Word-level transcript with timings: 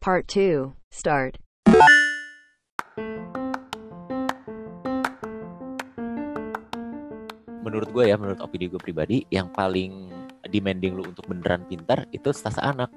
Part 0.00 0.32
2. 0.32 0.72
Start. 0.88 1.36
menurut 7.60 7.92
gue 7.92 8.08
ya, 8.08 8.16
menurut 8.16 8.40
opini 8.40 8.72
gue 8.72 8.80
pribadi, 8.80 9.28
yang 9.28 9.52
paling 9.52 10.08
demanding 10.48 10.96
lu 10.96 11.04
untuk 11.04 11.28
beneran 11.28 11.68
pintar 11.68 12.08
itu 12.16 12.32
stasa 12.32 12.64
anak. 12.64 12.88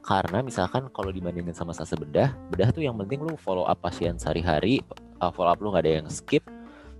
Karena 0.00 0.40
misalkan 0.40 0.88
kalau 0.96 1.12
dibandingin 1.12 1.52
sama 1.52 1.76
stasa 1.76 1.92
bedah, 1.92 2.32
bedah 2.48 2.72
tuh 2.72 2.80
yang 2.80 2.96
penting 2.96 3.20
lu 3.20 3.36
follow 3.36 3.68
up 3.68 3.84
pasien 3.84 4.16
sehari-hari, 4.16 4.80
uh, 5.20 5.28
follow 5.28 5.52
up 5.52 5.60
lu 5.60 5.76
nggak 5.76 5.84
ada 5.84 5.92
yang 6.00 6.08
skip, 6.08 6.48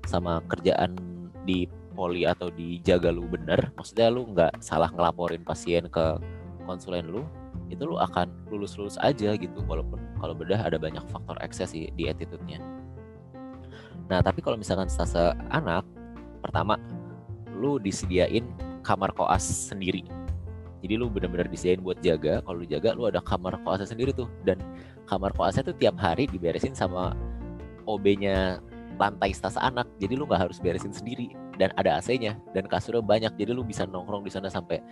sama 0.04 0.44
kerjaan 0.52 1.00
di 1.48 1.64
poli 1.96 2.28
atau 2.28 2.52
dijaga 2.52 3.08
lu 3.08 3.24
bener. 3.24 3.72
Maksudnya 3.72 4.12
lu 4.12 4.28
nggak 4.36 4.60
salah 4.60 4.92
ngelaporin 4.92 5.40
pasien 5.40 5.88
ke 5.88 6.20
konsulen 6.68 7.08
lu, 7.08 7.24
itu 7.72 7.82
lu 7.84 7.96
akan 7.96 8.30
lulus-lulus 8.52 9.00
aja 9.00 9.36
gitu. 9.36 9.58
Walaupun 9.64 10.00
kalau 10.20 10.34
bedah 10.36 10.60
ada 10.60 10.76
banyak 10.76 11.02
faktor 11.08 11.36
ekses 11.40 11.72
sih 11.72 11.88
di 11.94 12.08
attitude-nya. 12.08 12.60
Nah 14.08 14.20
tapi 14.20 14.44
kalau 14.44 14.60
misalkan 14.60 14.90
stasa 14.90 15.32
anak, 15.48 15.84
pertama 16.44 16.76
lu 17.56 17.80
disediain 17.80 18.44
kamar 18.84 19.14
koas 19.16 19.72
sendiri 19.72 20.04
jadi 20.84 21.00
lu 21.00 21.08
bener-bener 21.08 21.48
disediain 21.48 21.80
buat 21.80 21.96
jaga 22.04 22.44
kalau 22.44 22.60
lu 22.60 22.68
jaga 22.68 22.92
lu 22.92 23.08
ada 23.08 23.24
kamar 23.24 23.56
koasnya 23.64 23.88
sendiri 23.88 24.12
tuh 24.12 24.28
dan 24.44 24.60
kamar 25.08 25.32
koasnya 25.32 25.64
tuh 25.64 25.72
tiap 25.80 25.96
hari 25.96 26.28
diberesin 26.28 26.76
sama 26.76 27.16
OB-nya 27.88 28.60
lantai 29.00 29.32
stasa 29.32 29.64
anak 29.64 29.88
jadi 29.96 30.20
lu 30.20 30.28
nggak 30.28 30.44
harus 30.44 30.60
beresin 30.60 30.92
sendiri 30.92 31.32
dan 31.56 31.72
ada 31.80 31.96
AC-nya 31.96 32.36
dan 32.52 32.68
kasurnya 32.68 33.00
banyak 33.00 33.32
jadi 33.40 33.56
lu 33.56 33.64
bisa 33.64 33.88
nongkrong 33.88 34.28
di 34.28 34.30
sana 34.30 34.52
sampai 34.52 34.84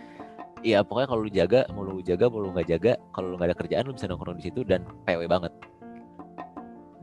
Iya 0.63 0.79
pokoknya 0.79 1.07
kalau 1.11 1.21
lu 1.27 1.31
jaga 1.31 1.61
mau 1.75 1.83
lu 1.83 1.99
jaga 1.99 2.25
mau 2.31 2.39
lu 2.39 2.55
nggak 2.55 2.67
jaga 2.71 2.93
kalau 3.11 3.27
lu 3.31 3.35
nggak 3.35 3.51
ada 3.51 3.57
kerjaan 3.59 3.83
lu 3.83 3.93
bisa 3.99 4.07
nongkrong 4.07 4.39
di 4.39 4.47
situ 4.47 4.63
dan 4.63 4.87
PW 5.03 5.27
banget 5.27 5.51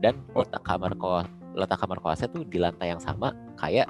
dan 0.01 0.17
letak 0.33 0.65
kamar 0.65 0.97
koas 0.97 1.29
letak 1.53 1.77
kamar 1.77 2.01
koasnya 2.01 2.25
tuh 2.33 2.41
di 2.41 2.57
lantai 2.57 2.89
yang 2.89 2.97
sama 2.97 3.37
kayak 3.61 3.85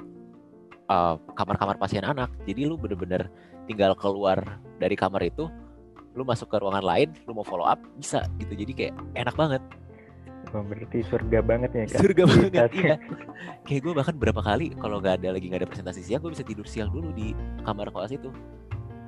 uh, 0.92 1.14
kamar-kamar 1.38 1.76
pasien 1.78 2.04
anak. 2.04 2.30
Jadi 2.44 2.68
lu 2.68 2.76
bener-bener 2.76 3.32
tinggal 3.64 3.94
keluar 3.94 4.60
dari 4.82 4.98
kamar 4.98 5.22
itu, 5.24 5.46
lu 6.12 6.22
masuk 6.26 6.50
ke 6.50 6.56
ruangan 6.58 6.82
lain, 6.82 7.08
lu 7.24 7.32
mau 7.36 7.46
follow 7.46 7.66
up 7.66 7.78
bisa 7.96 8.26
gitu. 8.36 8.52
Jadi 8.52 8.72
kayak 8.74 8.94
enak 9.16 9.34
banget. 9.38 9.62
Oh, 10.52 10.60
berarti 10.66 11.00
surga 11.06 11.38
banget 11.40 11.70
ya 11.72 11.84
kan? 11.86 12.00
Surga 12.02 12.22
banget 12.28 12.52
iya. 12.76 12.96
Kayak 13.64 13.80
gue 13.88 13.92
bahkan 13.94 14.14
berapa 14.18 14.42
kali 14.42 14.74
kalau 14.76 14.98
nggak 14.98 15.22
ada 15.22 15.38
lagi 15.38 15.46
nggak 15.48 15.64
ada 15.64 15.68
presentasi 15.70 16.02
siang, 16.02 16.20
gue 16.20 16.34
bisa 16.34 16.44
tidur 16.44 16.66
siang 16.66 16.90
dulu 16.90 17.14
di 17.14 17.32
kamar 17.62 17.88
koas 17.94 18.12
itu. 18.12 18.28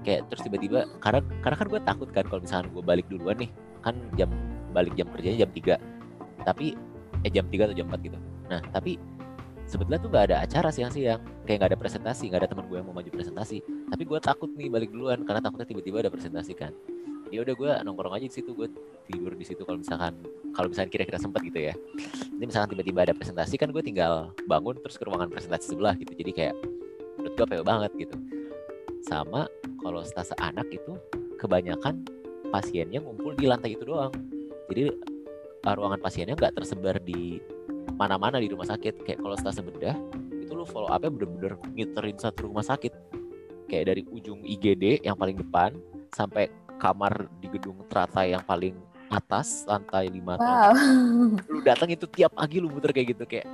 Kayak 0.05 0.29
terus 0.29 0.43
tiba-tiba 0.45 0.85
karena 1.01 1.25
karena 1.41 1.57
kan 1.57 1.67
gue 1.73 1.81
takut 1.81 2.09
kan 2.13 2.25
kalau 2.29 2.41
misalnya 2.45 2.69
gue 2.69 2.85
balik 2.85 3.07
duluan 3.09 3.37
nih, 3.41 3.51
kan 3.81 3.97
jam 4.21 4.29
balik 4.77 4.93
jam 4.95 5.09
kerjanya 5.09 5.49
jam 5.49 5.51
3. 5.51 6.45
Tapi 6.45 6.77
eh 7.25 7.31
jam 7.33 7.49
3 7.49 7.73
atau 7.73 7.77
jam 7.77 7.89
4 7.89 8.05
gitu. 8.05 8.19
Nah, 8.53 8.61
tapi 8.69 9.01
sebetulnya 9.65 9.97
tuh 10.05 10.13
nggak 10.13 10.25
ada 10.29 10.37
acara 10.45 10.69
siang-siang. 10.69 11.25
Kayak 11.49 11.57
nggak 11.65 11.71
ada 11.73 11.79
presentasi 11.81 12.29
nggak 12.29 12.41
ada 12.45 12.49
teman 12.53 12.69
gue 12.69 12.77
yang 12.77 12.87
mau 12.87 12.97
maju 13.01 13.09
presentasi. 13.09 13.65
Tapi 13.65 14.03
gue 14.05 14.19
takut 14.21 14.51
nih 14.53 14.69
balik 14.69 14.93
duluan 14.93 15.25
karena 15.25 15.41
takutnya 15.41 15.67
tiba-tiba 15.73 16.05
ada 16.05 16.13
presentasi 16.13 16.53
kan. 16.53 16.77
Ya 17.33 17.41
udah 17.41 17.55
gue 17.57 17.71
nongkrong 17.89 18.15
aja 18.21 18.29
di 18.29 18.35
situ 18.37 18.53
gue 18.53 18.69
tidur 19.09 19.33
di 19.33 19.43
situ 19.49 19.65
kalau 19.65 19.81
misalkan 19.81 20.21
kalau 20.53 20.69
misalkan 20.69 20.93
kira-kira 20.93 21.17
sempat 21.17 21.41
gitu 21.41 21.73
ya. 21.73 21.73
Ini 22.37 22.45
misalkan 22.45 22.77
tiba-tiba 22.77 23.09
ada 23.09 23.17
presentasi 23.17 23.57
kan 23.57 23.73
gue 23.73 23.81
tinggal 23.81 24.37
bangun 24.45 24.77
terus 24.85 25.01
ke 25.01 25.09
ruangan 25.09 25.33
presentasi 25.33 25.73
sebelah 25.73 25.97
gitu. 25.97 26.13
Jadi 26.13 26.31
kayak 26.37 26.55
menurut 27.17 27.35
gue 27.41 27.47
PW 27.49 27.63
banget 27.65 27.93
gitu 27.97 28.17
sama 29.05 29.47
kalau 29.85 30.01
stase 30.03 30.33
anak 30.41 30.65
itu 30.73 30.97
kebanyakan 31.37 32.05
pasiennya 32.49 33.05
ngumpul 33.05 33.37
di 33.37 33.45
lantai 33.45 33.77
itu 33.77 33.85
doang. 33.85 34.13
Jadi 34.73 34.91
ruangan 35.65 36.01
pasiennya 36.01 36.35
nggak 36.37 36.57
tersebar 36.57 36.97
di 37.05 37.41
mana-mana 37.97 38.41
di 38.41 38.49
rumah 38.49 38.69
sakit. 38.69 39.05
Kayak 39.05 39.21
kalau 39.21 39.37
stase 39.37 39.61
bedah 39.61 39.97
itu 40.33 40.53
lu 40.57 40.65
follow 40.65 40.89
up-nya 40.89 41.13
bener-bener 41.13 41.61
ngiterin 41.77 42.17
satu 42.17 42.49
rumah 42.49 42.65
sakit. 42.65 42.93
Kayak 43.69 43.95
dari 43.95 44.03
ujung 44.09 44.45
IGD 44.45 45.05
yang 45.05 45.17
paling 45.17 45.37
depan 45.41 45.77
sampai 46.13 46.49
kamar 46.81 47.29
di 47.41 47.49
gedung 47.53 47.81
teratai 47.89 48.35
yang 48.35 48.45
paling 48.45 48.75
atas 49.13 49.63
lantai 49.69 50.11
5 50.11 50.27
wow. 50.27 50.73
lu 51.47 51.61
datang 51.63 51.87
itu 51.93 52.03
tiap 52.11 52.35
pagi 52.35 52.59
lu 52.59 52.67
muter 52.67 52.91
kayak 52.91 53.15
gitu 53.15 53.25
kayak 53.29 53.47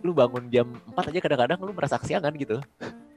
lu 0.00 0.16
bangun 0.16 0.48
jam 0.48 0.72
4 0.96 1.10
aja 1.12 1.20
kadang-kadang 1.20 1.58
lu 1.60 1.72
merasa 1.76 2.00
kesiangan 2.00 2.32
gitu 2.40 2.58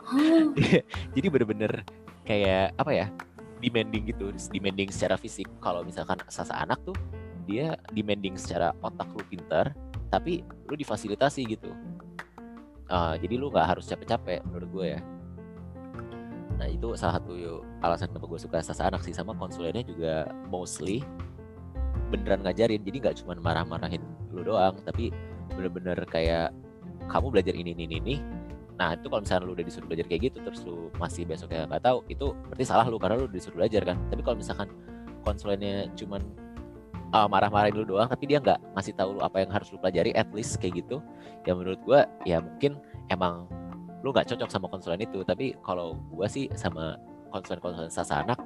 jadi 1.16 1.28
bener-bener 1.28 1.82
kayak 2.26 2.74
apa 2.78 2.92
ya 2.94 3.08
demanding 3.64 4.12
gitu 4.12 4.30
demanding 4.54 4.90
secara 4.94 5.16
fisik. 5.18 5.50
Kalau 5.62 5.82
misalkan 5.82 6.22
sasa 6.30 6.54
anak 6.62 6.82
tuh 6.86 6.96
dia 7.46 7.78
demanding 7.94 8.38
secara 8.38 8.74
otak 8.82 9.10
lu 9.14 9.24
pintar 9.30 9.74
tapi 10.10 10.46
lu 10.70 10.76
difasilitasi 10.78 11.42
gitu. 11.50 11.72
Uh, 12.86 13.18
jadi 13.18 13.42
lu 13.42 13.50
nggak 13.50 13.78
harus 13.78 13.90
capek-capek 13.90 14.46
menurut 14.46 14.70
gue 14.70 14.88
ya. 14.98 15.02
Nah 16.56 16.68
itu 16.70 16.94
salah 16.94 17.20
satu 17.20 17.66
alasan 17.82 18.14
kenapa 18.14 18.30
gue 18.30 18.40
suka 18.40 18.58
sasa 18.62 18.88
anak 18.88 19.02
sih 19.02 19.12
sama 19.12 19.34
konsulennya 19.34 19.82
juga 19.82 20.30
mostly 20.48 21.02
beneran 22.14 22.46
ngajarin. 22.46 22.86
Jadi 22.86 22.98
nggak 23.02 23.16
cuma 23.26 23.34
marah-marahin 23.42 24.02
lu 24.30 24.46
doang 24.46 24.78
tapi 24.86 25.10
bener-bener 25.58 25.98
kayak 26.06 26.54
kamu 27.10 27.34
belajar 27.34 27.54
ini 27.58 27.74
ini 27.74 27.98
ini 27.98 28.16
nah 28.76 28.92
itu 28.92 29.08
kalau 29.08 29.24
misalnya 29.24 29.48
lu 29.48 29.54
udah 29.56 29.66
disuruh 29.66 29.88
belajar 29.88 30.06
kayak 30.12 30.22
gitu 30.32 30.38
terus 30.44 30.60
lu 30.68 30.92
masih 31.00 31.24
besoknya 31.24 31.64
nggak 31.64 31.84
tahu 31.84 32.04
itu 32.12 32.36
berarti 32.52 32.66
salah 32.68 32.86
lu 32.88 33.00
karena 33.00 33.16
lu 33.16 33.26
udah 33.28 33.38
disuruh 33.40 33.58
belajar 33.64 33.82
kan? 33.88 33.98
Tapi 34.12 34.22
kalau 34.24 34.38
misalkan 34.40 34.68
konsulennya 35.24 35.88
cuman 35.96 36.22
uh, 37.16 37.28
marah-marahin 37.32 37.76
lu 37.76 37.88
doang 37.88 38.12
tapi 38.12 38.28
dia 38.28 38.44
nggak 38.44 38.60
ngasih 38.76 38.94
tahu 39.00 39.16
lu 39.16 39.22
apa 39.24 39.42
yang 39.42 39.52
harus 39.52 39.72
lu 39.72 39.80
pelajari 39.80 40.12
at 40.12 40.28
least 40.36 40.60
kayak 40.60 40.84
gitu 40.84 41.00
ya 41.48 41.56
menurut 41.56 41.80
gue 41.88 42.00
ya 42.28 42.44
mungkin 42.44 42.76
emang 43.08 43.48
lu 44.04 44.14
nggak 44.14 44.30
cocok 44.30 44.50
sama 44.52 44.70
konsulen 44.70 45.02
itu. 45.02 45.26
Tapi 45.26 45.58
kalau 45.66 45.98
gue 46.14 46.28
sih 46.30 46.46
sama 46.54 47.00
konsulen-konsulen 47.34 47.90
sasa 47.90 48.22
anak 48.22 48.38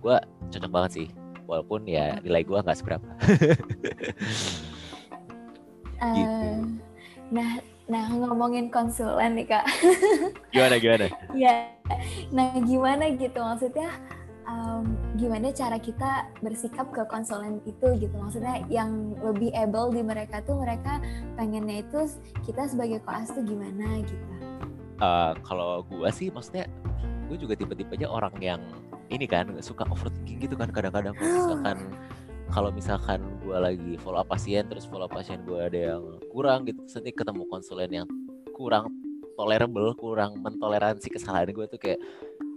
gue 0.00 0.16
cocok 0.54 0.70
banget 0.70 0.90
sih 1.02 1.08
walaupun 1.46 1.84
ya 1.84 2.16
nilai 2.22 2.46
gue 2.46 2.58
nggak 2.58 2.78
seberapa. 2.78 3.08
Gitu. 5.96 6.28
Uh, 6.28 6.76
nah 7.32 7.56
Nah, 7.86 8.10
ngomongin 8.10 8.66
konsulen 8.66 9.38
nih, 9.38 9.46
Kak. 9.46 9.64
gimana, 10.54 10.74
gimana? 10.82 11.06
ya, 11.38 11.70
nah 12.34 12.58
gimana 12.58 13.14
gitu? 13.14 13.38
Maksudnya 13.38 13.94
um, 14.46 14.98
gimana 15.14 15.54
cara 15.54 15.78
kita 15.78 16.26
bersikap 16.42 16.90
ke 16.90 17.06
konsulen 17.06 17.62
itu 17.62 17.86
gitu? 17.98 18.14
Maksudnya 18.18 18.66
yang 18.66 19.14
lebih 19.22 19.54
able 19.54 19.94
di 19.94 20.02
mereka 20.02 20.42
tuh 20.42 20.58
mereka 20.58 21.02
pengennya 21.38 21.86
itu 21.86 22.10
kita 22.46 22.66
sebagai 22.70 23.02
koas 23.06 23.30
tuh 23.30 23.46
gimana 23.46 24.02
gitu? 24.02 24.26
Uh, 24.96 25.36
kalau 25.44 25.84
gue 25.86 26.08
sih 26.10 26.32
maksudnya 26.32 26.64
gue 27.28 27.36
juga 27.36 27.52
tipe-tipenya 27.58 28.08
orang 28.08 28.32
yang 28.40 28.62
ini 29.12 29.28
kan 29.28 29.50
suka 29.60 29.84
overthinking 29.86 30.42
gitu 30.42 30.58
kan 30.58 30.74
kadang-kadang. 30.74 31.14
Kalau 31.14 31.30
misalkan 31.38 31.78
kalau 32.50 32.70
misalkan 32.70 33.20
gue 33.46 33.58
lagi 33.62 33.92
follow 34.02 34.18
up 34.18 34.26
pasien 34.26 34.66
terus 34.66 34.90
follow 34.90 35.06
up 35.06 35.14
pasien 35.14 35.38
gue 35.46 35.54
ada 35.54 35.94
yang 35.94 36.02
kurang 36.34 36.66
gitu. 36.66 36.82
Nanti 36.82 37.14
ketemu 37.14 37.42
konsulen 37.46 37.90
yang 37.94 38.08
kurang 38.58 38.90
tolerable 39.38 39.94
kurang 39.94 40.42
mentoleransi 40.42 41.06
kesalahan 41.14 41.54
gue 41.54 41.66
tuh 41.70 41.78
kayak 41.78 42.02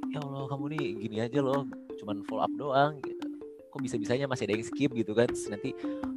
ya 0.10 0.18
Allah 0.26 0.50
kamu 0.50 0.74
nih 0.74 0.86
gini 0.98 1.18
aja 1.22 1.40
loh 1.46 1.70
cuman 2.02 2.26
follow 2.26 2.42
up 2.42 2.54
doang. 2.58 2.98
Gitu 3.06 3.30
kok 3.70 3.86
bisa 3.86 4.02
bisanya 4.02 4.26
masih 4.26 4.50
ada 4.50 4.54
yang 4.58 4.66
skip 4.66 4.92
gitu 4.98 5.14
kan. 5.14 5.30
Terus 5.30 5.46
nanti 5.54 5.70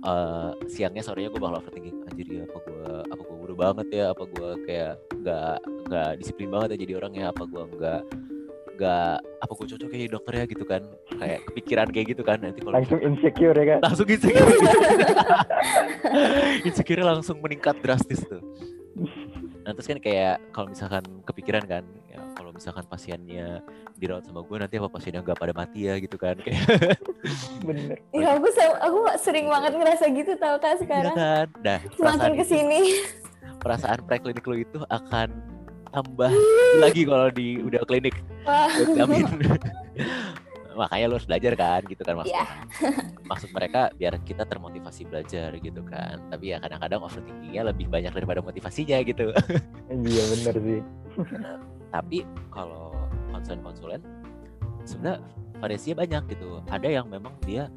uh, 0.09 0.57
siangnya 0.73 1.05
sorenya 1.05 1.29
gue 1.29 1.41
bakal 1.41 1.61
overthinking 1.61 2.01
anjir 2.09 2.27
ya 2.29 2.43
apa 2.49 2.59
gue 2.65 2.89
apa 3.13 3.21
gue 3.21 3.37
bodoh 3.37 3.59
banget 3.61 3.87
ya 3.93 4.05
apa 4.17 4.25
gue 4.25 4.51
kayak 4.65 4.95
nggak 5.21 5.57
nggak 5.93 6.11
disiplin 6.17 6.49
banget 6.49 6.69
ya 6.75 6.79
jadi 6.89 6.93
orang 6.97 7.13
ya 7.13 7.27
apa 7.29 7.45
gue 7.45 7.63
nggak 7.77 8.03
nggak 8.77 9.15
apa 9.23 9.53
gue 9.53 9.67
cocok 9.75 9.89
kayak 9.91 10.13
dokter 10.13 10.33
ya? 10.39 10.45
gitu 10.49 10.65
kan. 10.65 10.83
Kayak 11.19 11.39
kepikiran 11.51 11.87
kayak 11.93 12.07
gitu 12.17 12.23
kan 12.23 12.39
nanti 12.41 12.61
kalau 12.63 12.75
langsung 12.79 13.01
insecure 13.01 13.57
ya 13.57 13.67
kan? 13.77 13.79
Langsung 13.85 14.07
insecure. 14.09 14.53
Insecure 16.69 17.05
langsung 17.07 17.37
meningkat 17.41 17.79
drastis 17.81 18.21
tuh. 18.27 18.43
Nah 19.63 19.71
terus 19.73 19.87
kan 19.87 19.99
kayak 20.03 20.43
kalau 20.51 20.69
misalkan 20.69 21.05
kepikiran 21.23 21.65
kan 21.65 21.85
ya 22.11 22.19
kalau 22.35 22.51
misalkan 22.51 22.83
pasiennya 22.91 23.63
dirawat 23.97 24.27
sama 24.27 24.43
gue 24.43 24.57
nanti 24.59 24.75
apa 24.77 24.91
pasiennya 24.91 25.23
nggak 25.23 25.39
pada 25.39 25.55
mati 25.55 25.87
ya 25.87 25.95
gitu 26.03 26.19
kan. 26.19 26.37
Kayak 26.43 26.99
bener. 27.63 27.97
Iya 28.17 28.37
aku 28.37 28.49
aku 28.83 28.99
sering 29.23 29.47
banget 29.49 29.73
ngerasa 29.79 30.05
gitu 30.13 30.33
tau 30.37 30.59
kan 30.59 30.77
sekarang. 30.83 31.15
iya 31.15 31.17
kan? 31.17 31.47
Nah 31.63 31.79
semakin 31.97 32.33
ke 32.37 32.45
sini. 32.45 32.81
perasaan 33.63 34.03
preklinik 34.03 34.43
lo 34.43 34.59
itu 34.59 34.83
akan 34.91 35.52
tambah 35.93 36.33
lagi 36.83 37.03
kalau 37.05 37.29
di 37.29 37.61
udah 37.61 37.85
klinik. 37.85 38.17
Jamin. 38.97 39.29
Makanya 40.73 41.05
lo 41.05 41.21
harus 41.21 41.29
belajar 41.29 41.53
kan 41.53 41.85
gitu 41.85 42.01
kan 42.01 42.17
maksudnya. 42.17 42.49
Yeah. 42.81 43.05
maksud 43.29 43.53
mereka 43.53 43.93
biar 43.93 44.17
kita 44.25 44.49
termotivasi 44.49 45.05
belajar 45.05 45.53
gitu 45.61 45.85
kan. 45.85 46.17
Tapi 46.33 46.57
ya 46.57 46.65
kadang-kadang 46.65 47.05
overthinkingnya 47.05 47.63
lebih 47.69 47.93
banyak 47.93 48.09
daripada 48.09 48.41
motivasinya 48.41 49.05
gitu. 49.05 49.37
Iya 49.93 50.25
bener 50.33 50.55
sih. 50.57 50.81
Tapi 51.93 52.25
kalau 52.49 52.97
konsulen-konsulen 53.29 54.01
sebenarnya 54.89 55.21
variasinya 55.61 55.97
banyak 56.09 56.23
gitu. 56.33 56.65
Ada 56.73 56.89
yang 56.89 57.07
memang 57.13 57.37
dia 57.45 57.69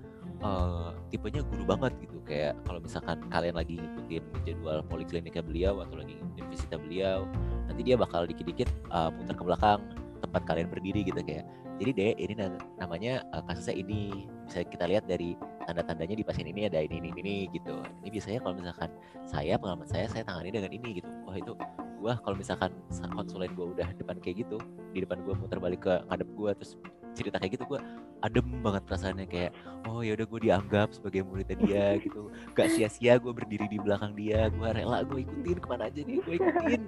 eh, 0.41 0.89
tipenya 1.13 1.41
guru 1.45 1.63
banget 1.63 1.93
gitu. 2.01 2.17
Kayak 2.25 2.57
kalau 2.65 2.79
misalkan 2.81 3.17
kalian 3.29 3.55
lagi 3.55 3.77
ngikutin 3.77 4.23
jadwal 4.49 4.81
polikliniknya 4.89 5.43
beliau 5.45 5.85
atau 5.85 6.01
lagi 6.01 6.17
ngikutin 6.17 6.45
visita 6.49 6.75
beliau 6.81 7.29
nanti 7.69 7.81
dia 7.85 7.95
bakal 7.97 8.25
dikit-dikit 8.25 8.69
uh, 8.89 9.13
muter 9.13 9.35
ke 9.37 9.43
belakang 9.45 9.81
tempat 10.21 10.41
kalian 10.47 10.69
berdiri 10.73 11.05
gitu 11.05 11.21
kayak 11.21 11.45
jadi 11.75 11.91
deh 11.91 12.11
ini 12.17 12.33
na- 12.39 12.61
namanya 12.81 13.21
uh, 13.35 13.43
kasusnya 13.45 13.75
ini. 13.77 14.25
Bisa 14.45 14.61
kita 14.65 14.85
lihat 14.85 15.09
dari 15.09 15.33
tanda-tandanya 15.65 16.15
di 16.17 16.23
pasien 16.25 16.45
ini 16.49 16.69
ada 16.69 16.79
ini 16.81 17.01
ini 17.01 17.09
ini 17.19 17.35
gitu. 17.51 17.81
Ini 18.01 18.09
biasanya 18.09 18.39
kalau 18.41 18.55
misalkan 18.57 18.89
saya 19.27 19.53
pengalaman 19.59 19.85
saya 19.89 20.05
saya 20.09 20.23
tangani 20.25 20.49
dengan 20.53 20.71
ini 20.71 21.01
gitu. 21.03 21.09
Wah 21.27 21.35
itu 21.37 21.53
gua 22.01 22.17
kalau 22.21 22.37
misalkan 22.37 22.71
sa- 22.89 23.09
konsulen 23.11 23.53
gua 23.53 23.73
udah 23.73 23.89
depan 23.97 24.17
kayak 24.21 24.45
gitu 24.45 24.57
di 24.93 25.03
depan 25.03 25.21
gua 25.25 25.37
muter 25.37 25.57
balik 25.61 25.83
ke 25.83 25.93
ngadep 26.09 26.29
gua 26.37 26.53
terus 26.53 26.79
cerita 27.15 27.39
kayak 27.39 27.57
gitu 27.57 27.65
gua 27.65 27.79
adem 28.25 28.45
banget 28.65 28.81
perasaannya 28.89 29.27
kayak 29.29 29.51
oh 29.85 30.01
ya 30.01 30.17
udah 30.17 30.25
gue 30.25 30.39
dianggap 30.49 30.89
sebagai 30.95 31.21
muridnya 31.21 31.57
dia 31.61 31.85
gitu. 32.05 32.33
Gak 32.57 32.73
sia-sia 32.73 33.21
gue 33.21 33.31
berdiri 33.31 33.69
di 33.69 33.77
belakang 33.77 34.17
dia 34.17 34.49
gue 34.49 34.67
rela 34.73 35.05
gue 35.05 35.21
ikutin 35.21 35.57
ke 35.61 35.67
mana 35.69 35.87
aja 35.87 36.01
nih 36.01 36.17
gue 36.25 36.35
ikutin. 36.41 36.81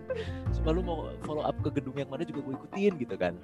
Sumpah 0.54 0.72
lu 0.74 0.82
mau 0.82 1.14
follow 1.24 1.46
up 1.46 1.58
ke 1.62 1.70
gedung 1.78 1.96
yang 1.98 2.10
mana 2.10 2.26
juga 2.26 2.42
gue 2.42 2.54
ikutin 2.58 2.92
gitu 2.98 3.16
kan. 3.16 3.38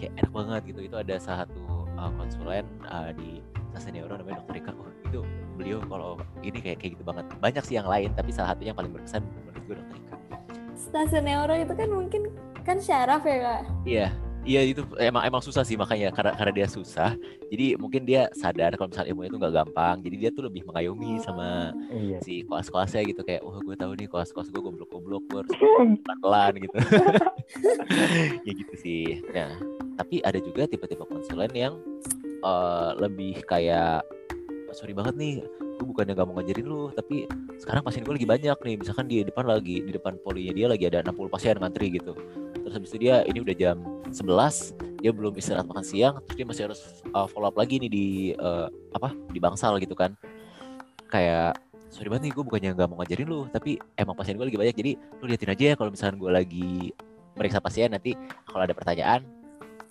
Kayak 0.00 0.12
enak 0.24 0.32
banget 0.32 0.62
gitu. 0.72 0.80
Itu 0.88 0.96
ada 0.96 1.14
salah 1.20 1.44
satu 1.44 1.62
uh, 2.00 2.10
konsulen 2.16 2.64
uh, 2.88 3.12
di 3.12 3.44
Stasiun 3.76 4.00
Neuro 4.00 4.16
namanya 4.16 4.40
Dokter 4.40 4.56
Ika 4.64 4.72
oh, 4.72 4.88
itu 5.04 5.20
beliau 5.60 5.78
kalau 5.84 6.16
ini 6.40 6.58
kayak 6.64 6.80
kayak 6.80 6.96
gitu 6.96 7.04
banget. 7.04 7.28
Banyak 7.36 7.62
sih 7.66 7.76
yang 7.76 7.88
lain 7.88 8.16
tapi 8.16 8.32
salah 8.32 8.56
satu 8.56 8.64
yang 8.64 8.76
paling 8.76 8.88
berkesan 8.88 9.20
menurut 9.20 9.62
gue 9.68 9.76
Dokter 9.76 9.96
Ika 10.00 10.16
Stasiun 10.76 11.24
neuro 11.28 11.52
itu 11.56 11.72
kan 11.72 11.88
mungkin 11.88 12.22
kan 12.64 12.76
syaraf 12.82 13.22
ya 13.24 13.36
kak. 13.42 13.62
iya 13.88 14.08
Iya 14.46 14.62
itu 14.62 14.86
emang 15.02 15.26
emang 15.26 15.42
susah 15.42 15.66
sih 15.66 15.74
makanya 15.74 16.14
karena 16.14 16.30
karena 16.38 16.52
dia 16.54 16.68
susah. 16.70 17.18
Jadi 17.50 17.74
mungkin 17.74 18.06
dia 18.06 18.30
sadar 18.30 18.78
kalau 18.78 18.86
misalnya 18.86 19.10
ilmunya 19.10 19.28
itu 19.28 19.38
nggak 19.42 19.54
gampang. 19.58 19.96
Jadi 20.06 20.16
dia 20.16 20.30
tuh 20.30 20.46
lebih 20.46 20.62
mengayomi 20.62 21.18
sama 21.18 21.74
Iya. 21.90 22.22
si 22.22 22.46
koas-koasnya 22.46 23.02
gitu. 23.04 23.26
Kayak 23.26 23.42
oh 23.42 23.58
gue 23.58 23.74
tahu 23.74 23.98
nih 23.98 24.06
koas-koas 24.06 24.46
gue 24.48 24.62
goblok-goblok 24.62 25.22
gue 25.26 25.38
harus 25.42 25.50
pelan-pelan 25.58 26.52
gitu. 26.62 26.76
Ya 28.46 28.52
gitu 28.54 28.74
sih. 28.78 29.18
Nah 29.34 29.50
tapi 29.98 30.22
ada 30.22 30.38
juga 30.38 30.70
tipe-tipe 30.70 31.02
konsulen 31.02 31.50
yang 31.50 31.74
eh, 32.40 32.90
lebih 33.02 33.42
kayak 33.44 34.06
"Oh, 34.70 34.74
sorry 34.74 34.94
banget 34.94 35.18
nih 35.18 35.34
gue 35.76 35.84
bukannya 35.84 36.16
gak 36.16 36.24
mau 36.24 36.40
ngajarin 36.40 36.64
lu 36.64 36.88
tapi 36.88 37.28
sekarang 37.60 37.84
pasien 37.84 38.00
gue 38.00 38.14
lagi 38.14 38.30
banyak 38.30 38.58
nih. 38.62 38.74
Misalkan 38.78 39.10
di 39.10 39.26
depan 39.26 39.42
lagi 39.44 39.82
di 39.82 39.90
depan 39.90 40.22
polinya 40.22 40.54
dia 40.54 40.66
lagi 40.70 40.86
ada 40.86 41.02
60 41.02 41.26
pasien 41.26 41.58
ngantri 41.58 41.90
gitu 41.92 42.14
terus 42.66 42.82
habis 42.82 42.90
itu 42.90 43.06
dia 43.06 43.22
ini 43.30 43.38
udah 43.46 43.54
jam 43.54 43.78
11 44.10 44.98
dia 44.98 45.14
belum 45.14 45.38
istirahat 45.38 45.70
makan 45.70 45.86
siang 45.86 46.18
terus 46.26 46.34
dia 46.34 46.46
masih 46.50 46.62
harus 46.66 46.80
uh, 47.14 47.30
follow 47.30 47.46
up 47.46 47.54
lagi 47.54 47.78
nih 47.78 47.86
di 47.86 48.06
uh, 48.42 48.66
apa 48.90 49.14
di 49.30 49.38
bangsal 49.38 49.78
gitu 49.78 49.94
kan. 49.94 50.18
Kayak 51.06 51.62
sorry 51.94 52.10
banget 52.10 52.26
nih 52.26 52.32
gue 52.34 52.42
bukannya 52.42 52.70
nggak 52.74 52.88
mau 52.90 52.98
ngajarin 52.98 53.26
lu 53.30 53.46
tapi 53.54 53.78
emang 53.94 54.18
pasien 54.18 54.34
gue 54.34 54.46
lagi 54.50 54.58
banyak 54.58 54.74
jadi 54.74 54.92
lu 55.22 55.24
liatin 55.30 55.50
aja 55.54 55.64
ya 55.70 55.74
kalau 55.78 55.94
misalkan 55.94 56.18
gue 56.18 56.30
lagi 56.34 56.90
meriksa 57.38 57.62
pasien 57.62 57.94
nanti 57.94 58.18
kalau 58.50 58.66
ada 58.66 58.74
pertanyaan 58.74 59.22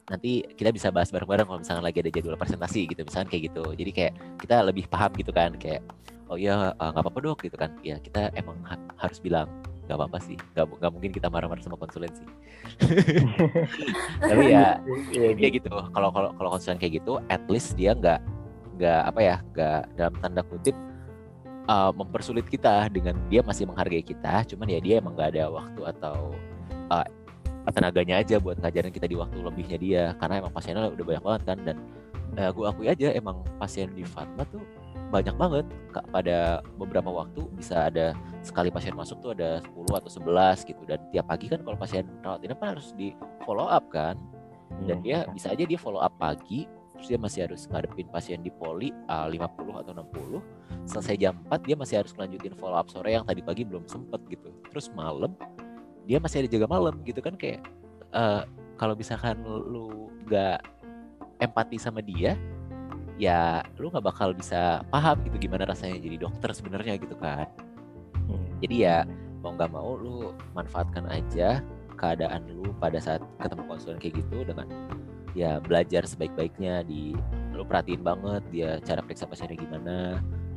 nanti 0.06 0.46
kita 0.54 0.70
bisa 0.70 0.94
bahas 0.94 1.10
bareng-bareng 1.10 1.48
kalau 1.50 1.60
misalkan 1.64 1.82
lagi 1.82 2.04
ada 2.04 2.12
jadwal 2.14 2.38
presentasi 2.38 2.86
gitu 2.92 3.02
misalkan 3.08 3.32
kayak 3.32 3.50
gitu. 3.50 3.64
Jadi 3.74 3.92
kayak 3.96 4.14
kita 4.38 4.62
lebih 4.62 4.86
paham 4.86 5.16
gitu 5.18 5.32
kan 5.32 5.56
kayak 5.58 5.82
oh 6.30 6.38
iya 6.38 6.76
uh, 6.78 6.90
nggak 6.94 7.04
apa-apa 7.08 7.20
dok 7.24 7.40
gitu 7.42 7.58
kan. 7.58 7.72
Ya 7.82 7.98
kita 7.98 8.30
emang 8.38 8.60
ha- 8.70 8.92
harus 9.02 9.18
bilang 9.18 9.50
nggak 9.86 9.98
apa-apa 9.98 10.18
sih. 10.22 10.38
Nggak 10.54 10.66
nggak 10.82 10.92
mungkin 10.92 11.12
kita 11.14 11.28
marah-marah 11.30 11.62
sama 11.62 11.78
konsulen 11.78 12.12
sih. 12.14 12.28
Tapi 14.30 14.44
ya 14.50 14.82
Iya 15.14 15.30
dia 15.38 15.50
gitu. 15.54 15.70
Kalau 15.70 16.10
kalau 16.12 16.30
kalau 16.34 16.50
konsulen 16.58 16.78
kayak 16.82 17.02
gitu 17.02 17.22
at 17.30 17.42
least 17.48 17.78
dia 17.78 17.94
nggak 17.94 18.20
nggak 18.76 19.02
apa 19.08 19.20
ya 19.22 19.36
nggak 19.56 19.80
dalam 19.96 20.14
tanda 20.20 20.42
kutip 20.44 20.76
uh, 21.70 21.92
mempersulit 21.96 22.46
kita 22.50 22.90
dengan 22.90 23.16
dia 23.30 23.46
masih 23.46 23.70
menghargai 23.70 24.04
kita. 24.04 24.44
Cuman 24.50 24.68
ya 24.70 24.80
dia 24.82 24.96
emang 25.00 25.14
nggak 25.14 25.38
ada 25.38 25.44
waktu 25.54 25.82
atau 25.98 26.34
uh, 26.90 27.08
tenaganya 27.74 28.22
aja 28.22 28.38
buat 28.38 28.62
ngajarin 28.62 28.94
kita 28.94 29.08
di 29.10 29.18
waktu 29.18 29.38
lebihnya 29.42 29.78
dia. 29.78 30.04
Karena 30.18 30.42
emang 30.42 30.54
pasiennya 30.54 30.92
udah 30.92 31.06
banyak 31.06 31.24
banget 31.24 31.42
kan. 31.46 31.58
Dan 31.62 31.78
uh, 32.38 32.52
gue 32.52 32.66
akui 32.66 32.88
aja 32.90 33.14
emang 33.14 33.42
pasien 33.58 33.90
di 33.94 34.04
Fatma 34.04 34.44
tuh 34.50 34.62
banyak 35.16 35.36
banget 35.40 35.66
Kak, 35.96 36.12
pada 36.12 36.60
beberapa 36.76 37.08
waktu 37.08 37.48
bisa 37.56 37.88
ada 37.88 38.12
sekali 38.44 38.68
pasien 38.68 38.92
masuk 38.92 39.24
tuh 39.24 39.32
ada 39.32 39.64
10 39.64 39.96
atau 39.96 40.12
11 40.12 40.68
gitu. 40.68 40.84
Dan 40.84 41.00
tiap 41.16 41.32
pagi 41.32 41.48
kan 41.48 41.64
kalau 41.64 41.80
pasien 41.80 42.04
rawat 42.20 42.44
inap 42.44 42.60
kan 42.60 42.76
harus 42.76 42.92
di 43.00 43.16
follow 43.48 43.64
up 43.64 43.88
kan. 43.88 44.20
Dan 44.84 45.00
dia 45.00 45.24
bisa 45.32 45.56
aja 45.56 45.64
dia 45.64 45.80
follow 45.80 46.04
up 46.04 46.12
pagi 46.20 46.68
terus 46.96 47.12
dia 47.12 47.20
masih 47.20 47.40
harus 47.48 47.68
ngadepin 47.68 48.08
pasien 48.08 48.40
di 48.40 48.48
poli 48.48 48.88
uh, 49.12 49.28
50 49.28 49.84
atau 49.84 49.92
60 49.92 50.88
selesai 50.88 51.16
jam 51.20 51.36
4 51.52 51.68
dia 51.68 51.76
masih 51.76 51.96
harus 52.00 52.16
ngelanjutin 52.16 52.56
follow 52.56 52.80
up 52.80 52.88
sore 52.88 53.12
yang 53.12 53.28
tadi 53.28 53.44
pagi 53.44 53.68
belum 53.68 53.84
sempet 53.88 54.20
gitu. 54.32 54.52
Terus 54.72 54.88
malam 54.96 55.36
dia 56.08 56.20
masih 56.20 56.44
ada 56.44 56.50
jaga 56.52 56.68
malam 56.72 56.96
gitu 57.04 57.20
kan 57.20 57.36
kayak 57.36 57.64
uh, 58.16 58.48
kalau 58.76 58.96
misalkan 58.96 59.40
lu 59.44 60.12
nggak 60.28 60.60
empati 61.44 61.76
sama 61.76 62.00
dia 62.00 62.40
ya 63.16 63.64
lu 63.80 63.88
nggak 63.92 64.04
bakal 64.04 64.36
bisa 64.36 64.84
paham 64.92 65.24
gitu 65.24 65.48
gimana 65.48 65.68
rasanya 65.68 66.00
jadi 66.00 66.18
dokter 66.28 66.52
sebenarnya 66.52 67.00
gitu 67.00 67.16
kan. 67.16 67.48
Iya. 68.26 68.50
jadi 68.64 68.76
ya 68.76 68.98
mau 69.46 69.54
nggak 69.54 69.72
mau 69.72 69.94
lu 69.94 70.34
manfaatkan 70.58 71.06
aja 71.06 71.62
keadaan 71.96 72.50
lu 72.50 72.74
pada 72.82 72.98
saat 72.98 73.22
ketemu 73.40 73.64
konsulen 73.70 73.98
kayak 74.02 74.20
gitu 74.20 74.44
dengan 74.44 74.68
ya 75.38 75.62
belajar 75.62 76.04
sebaik-baiknya 76.08 76.82
di 76.84 77.14
lu 77.56 77.64
perhatiin 77.64 78.02
banget 78.04 78.44
dia 78.52 78.82
cara 78.84 79.00
periksa 79.06 79.30
pasiennya 79.30 79.58
gimana 79.60 79.96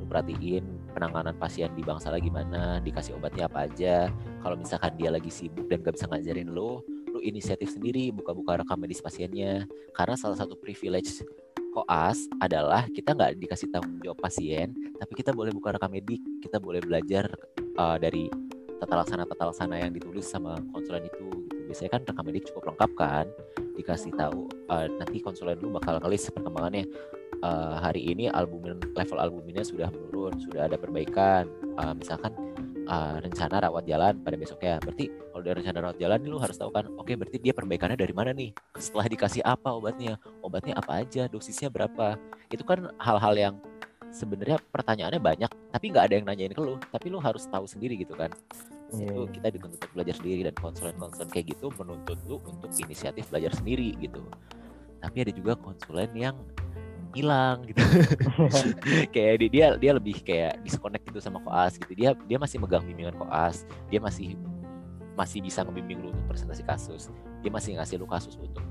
lu 0.01 0.05
perhatiin 0.09 0.65
penanganan 0.97 1.37
pasien 1.37 1.71
di 1.79 1.83
bangsa 1.87 2.11
gimana 2.19 2.83
dikasih 2.83 3.15
obatnya 3.15 3.47
apa 3.47 3.71
aja. 3.71 4.11
Kalau 4.43 4.57
misalkan 4.59 4.97
dia 4.99 5.13
lagi 5.13 5.31
sibuk 5.31 5.69
dan 5.71 5.85
gak 5.85 5.95
bisa 5.95 6.11
ngajarin 6.11 6.51
lu 6.51 6.83
lu 7.09 7.21
inisiatif 7.25 7.73
sendiri 7.73 8.11
buka-buka 8.15 8.63
rekam 8.63 8.79
medis 8.81 9.03
pasiennya. 9.03 9.67
Karena 9.95 10.15
salah 10.19 10.39
satu 10.39 10.59
privilege 10.59 11.23
koas 11.83 12.27
adalah 12.43 12.87
kita 12.91 13.15
nggak 13.15 13.39
dikasih 13.39 13.71
tanggung 13.71 14.03
jawab 14.03 14.19
pasien 14.19 14.75
tapi 14.99 15.13
kita 15.15 15.31
boleh 15.31 15.55
buka 15.55 15.79
rekam 15.79 15.95
medik 15.95 16.19
kita 16.43 16.59
boleh 16.59 16.83
belajar 16.83 17.31
uh, 17.79 17.95
dari 17.95 18.27
tata 18.79 18.95
laksana 18.95 19.27
tata 19.27 19.51
laksana 19.51 19.77
yang 19.83 19.91
ditulis 19.91 20.27
sama 20.27 20.55
konsulen 20.71 21.07
itu 21.07 21.27
gitu. 21.27 21.27
biasanya 21.67 21.91
kan 21.99 22.01
rekam 22.07 22.25
medik 22.25 22.45
cukup 22.49 22.73
lengkap 22.73 22.91
kan? 22.95 23.27
Dikasih 23.75 24.13
tahu 24.15 24.47
uh, 24.71 24.87
nanti 24.87 25.19
konsulen 25.23 25.59
lu 25.59 25.75
bakal 25.75 25.99
ngelis 26.03 26.31
perkembangannya. 26.31 26.87
Uh, 27.39 27.79
hari 27.79 28.03
ini 28.03 28.27
albumin 28.35 28.83
level 28.99 29.19
albuminnya 29.23 29.63
sudah 29.63 29.87
menurun 29.95 30.35
sudah 30.43 30.67
ada 30.67 30.75
perbaikan. 30.75 31.47
Uh, 31.79 31.95
misalkan 31.95 32.35
uh, 32.89 33.17
rencana 33.21 33.69
rawat 33.69 33.85
jalan 33.85 34.15
pada 34.25 34.37
besoknya. 34.41 34.81
Berarti 34.81 35.13
kalau 35.13 35.41
udah 35.45 35.55
rencana 35.55 35.79
rawat 35.85 35.99
jalan 36.01 36.19
lu 36.25 36.39
harus 36.41 36.57
tahu 36.57 36.71
kan 36.73 36.89
oke 36.97 37.13
berarti 37.15 37.39
dia 37.39 37.53
perbaikannya 37.53 37.99
dari 38.01 38.15
mana 38.17 38.33
nih? 38.33 38.51
Setelah 38.81 39.07
dikasih 39.07 39.43
apa 39.45 39.69
obatnya? 39.77 40.17
Obatnya 40.41 40.75
apa 40.81 41.05
aja? 41.05 41.29
Dosisnya 41.29 41.69
berapa? 41.69 42.17
Itu 42.49 42.65
kan 42.65 42.91
hal-hal 42.99 43.35
yang 43.37 43.55
sebenarnya 44.09 44.57
pertanyaannya 44.73 45.21
banyak 45.21 45.51
tapi 45.69 45.85
nggak 45.93 46.05
ada 46.09 46.15
yang 46.17 46.27
nanyain 46.27 46.53
ke 46.57 46.63
lu. 46.65 46.81
Tapi 46.91 47.07
lu 47.13 47.21
harus 47.21 47.45
tahu 47.47 47.69
sendiri 47.69 48.01
gitu 48.01 48.17
kan. 48.17 48.33
Iya, 48.89 49.05
itu 49.05 49.21
kita 49.37 49.49
dituntut 49.53 49.79
untuk 49.85 49.93
belajar 49.93 50.15
sendiri 50.17 50.41
dan 50.49 50.55
konsulen-konsulen 50.57 51.29
kayak 51.29 51.47
gitu 51.53 51.69
menuntut 51.77 52.17
lu 52.25 52.41
untuk 52.49 52.73
inisiatif 52.73 53.29
belajar 53.29 53.53
sendiri 53.53 53.93
gitu. 54.01 54.25
Tapi 54.99 55.17
ada 55.29 55.33
juga 55.37 55.53
konsulen 55.61 56.09
yang 56.17 56.35
hilang 57.17 57.65
gitu. 57.69 57.81
Kayak 59.15 59.35
dia, 59.41 59.49
dia 59.49 59.67
dia 59.81 59.93
lebih 59.97 60.21
kayak 60.21 60.61
disconnect 60.63 61.05
gitu 61.09 61.21
sama 61.23 61.41
koas 61.45 61.81
gitu. 61.81 61.93
Dia 61.97 62.13
dia 62.29 62.39
masih 62.41 62.61
megang 62.61 62.85
bimbingan 62.85 63.17
koas. 63.17 63.65
Dia 63.89 64.01
masih 64.03 64.37
masih 65.19 65.43
bisa 65.43 65.67
ngebimbing 65.67 65.99
lu 66.05 66.15
untuk 66.15 66.27
presentasi 66.31 66.63
kasus. 66.63 67.11
Dia 67.43 67.51
masih 67.51 67.75
ngasih 67.81 67.99
lu 67.99 68.07
kasus 68.07 68.39
untuk 68.39 68.63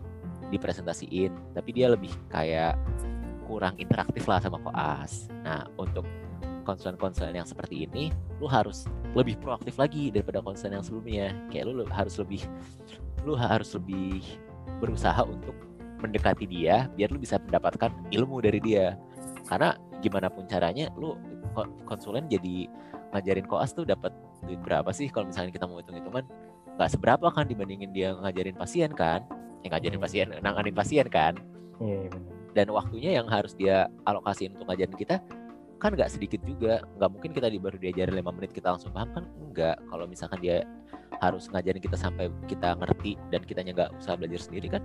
dipresentasiin. 0.53 1.33
Tapi 1.57 1.69
dia 1.75 1.91
lebih 1.91 2.13
kayak 2.31 2.79
kurang 3.49 3.75
interaktif 3.81 4.23
lah 4.29 4.39
sama 4.39 4.61
koas. 4.63 5.27
Nah 5.43 5.67
untuk 5.75 6.07
konsulen-konsulen 6.63 7.31
yang 7.31 7.47
seperti 7.47 7.87
ini 7.87 8.11
lu 8.43 8.47
harus 8.47 8.83
lebih 9.15 9.39
proaktif 9.39 9.79
lagi 9.79 10.11
daripada 10.11 10.39
konsulen 10.39 10.79
yang 10.79 10.85
sebelumnya. 10.85 11.35
Kayak 11.51 11.63
lu 11.67 11.83
harus 11.91 12.15
lebih 12.15 12.41
lu 13.27 13.35
harus 13.35 13.75
lebih 13.75 14.23
berusaha 14.79 15.19
untuk 15.27 15.66
mendekati 15.99 16.45
dia 16.45 16.89
biar 16.93 17.09
lu 17.09 17.19
bisa 17.21 17.41
mendapatkan 17.41 17.91
ilmu 18.13 18.41
dari 18.41 18.61
dia. 18.61 18.95
Karena 19.47 19.73
gimana 20.01 20.29
pun 20.29 20.45
caranya 20.45 20.91
lu 20.97 21.17
ko- 21.57 21.69
konsulen 21.89 22.29
jadi 22.29 22.69
ngajarin 23.15 23.47
koas 23.49 23.73
tuh 23.73 23.87
dapat 23.87 24.13
duit 24.45 24.59
berapa 24.61 24.89
sih 24.93 25.09
kalau 25.09 25.29
misalnya 25.29 25.51
kita 25.53 25.65
mau 25.65 25.81
hitung-hitungan? 25.81 26.25
Nggak 26.77 26.89
seberapa 26.93 27.27
kan 27.33 27.45
dibandingin 27.49 27.91
dia 27.95 28.13
ngajarin 28.13 28.55
pasien 28.55 28.91
kan? 28.93 29.25
Yang 29.65 29.71
ngajarin 29.73 29.97
Hmm. 29.97 30.05
pasien 30.05 30.27
nanganin 30.43 30.75
pasien 30.75 31.07
kan? 31.09 31.33
Iya, 31.77 32.09
iya, 32.09 32.19
dan 32.57 32.67
waktunya 32.73 33.11
yang 33.21 33.29
harus 33.29 33.53
dia 33.53 33.85
alokasiin 34.09 34.57
untuk 34.57 34.69
ngajarin 34.69 34.97
kita 34.97 35.21
kan 35.77 35.93
nggak 35.93 36.09
sedikit 36.09 36.41
juga. 36.41 36.81
Nggak 36.97 37.09
mungkin 37.13 37.31
kita 37.33 37.47
di 37.49 37.57
baru 37.61 37.77
diajarin 37.77 38.17
lima 38.17 38.33
menit 38.33 38.53
kita 38.53 38.73
langsung 38.73 38.93
paham 38.93 39.09
kan? 39.13 39.25
Enggak 39.41 39.77
kalau 39.89 40.05
misalkan 40.09 40.41
dia 40.41 40.65
harus 41.21 41.49
ngajarin 41.49 41.81
kita 41.81 41.97
sampai 41.97 42.29
kita 42.45 42.77
ngerti 42.77 43.17
dan 43.33 43.41
kitanya 43.41 43.71
nggak 43.73 43.91
usah 43.97 44.13
belajar 44.17 44.37
sendiri 44.37 44.69
kan 44.69 44.83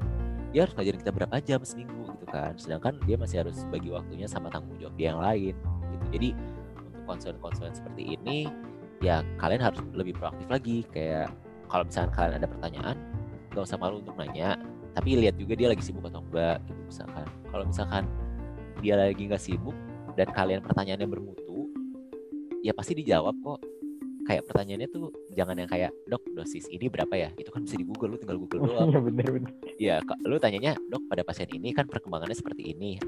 dia 0.52 0.68
harus 0.68 0.76
ngajarin 0.76 1.00
kita 1.00 1.12
berapa 1.16 1.35
jam 1.40 1.61
seminggu 1.64 2.12
gitu 2.12 2.26
kan. 2.28 2.52
Sedangkan 2.61 3.00
dia 3.09 3.16
masih 3.16 3.37
harus 3.42 3.64
bagi 3.73 3.88
waktunya 3.88 4.28
sama 4.28 4.52
tanggung 4.52 4.76
jawab 4.76 4.94
dia 5.00 5.16
yang 5.16 5.21
lain 5.21 5.54
gitu. 5.97 6.04
Jadi 6.12 6.28
untuk 6.76 7.02
konsulen-konsulen 7.09 7.73
seperti 7.73 8.02
ini 8.21 8.47
ya 9.00 9.25
kalian 9.40 9.64
harus 9.64 9.80
lebih 9.97 10.14
proaktif 10.21 10.47
lagi. 10.52 10.85
Kayak 10.92 11.32
kalau 11.73 11.88
misalkan 11.88 12.12
kalian 12.12 12.35
ada 12.37 12.49
pertanyaan 12.49 12.97
gak 13.56 13.64
usah 13.64 13.80
malu 13.80 14.04
untuk 14.04 14.14
nanya. 14.21 14.61
Tapi 14.92 15.16
lihat 15.16 15.40
juga 15.40 15.56
dia 15.56 15.73
lagi 15.73 15.80
sibuk 15.80 16.04
atau 16.04 16.21
enggak 16.21 16.61
gitu 16.68 16.80
misalkan. 16.85 17.26
Kalau 17.49 17.64
misalkan 17.64 18.04
dia 18.85 18.94
lagi 19.00 19.25
nggak 19.25 19.40
sibuk 19.40 19.76
dan 20.21 20.28
kalian 20.37 20.61
pertanyaannya 20.61 21.09
bermutu 21.09 21.73
ya 22.61 22.76
pasti 22.76 22.92
dijawab 22.92 23.32
kok. 23.40 23.61
Kayak 24.23 24.47
pertanyaannya 24.52 24.88
tuh 24.92 25.11
jangan 25.35 25.59
yang 25.59 25.66
kayak 25.66 25.90
dok 26.06 26.23
dosis 26.37 26.68
ini 26.68 26.92
berapa 26.92 27.11
ya? 27.16 27.32
Itu 27.40 27.50
kan 27.50 27.64
bisa 27.64 27.75
di 27.75 27.88
Google 27.88 28.14
lu 28.14 28.18
tinggal 28.21 28.38
Google 28.38 28.61
doang. 28.68 28.92
Iya 28.92 29.00
bener 29.00 29.28
bener. 29.32 29.52
Ya 29.81 30.00
lu 30.25 30.37
tanyanya 30.37 30.76
dok 30.91 31.07
pada 31.09 31.23
pasien 31.25 31.49
ini 31.52 31.73
kan 31.73 31.88
perkembangannya 31.88 32.37
seperti 32.37 32.75
ini. 32.75 32.99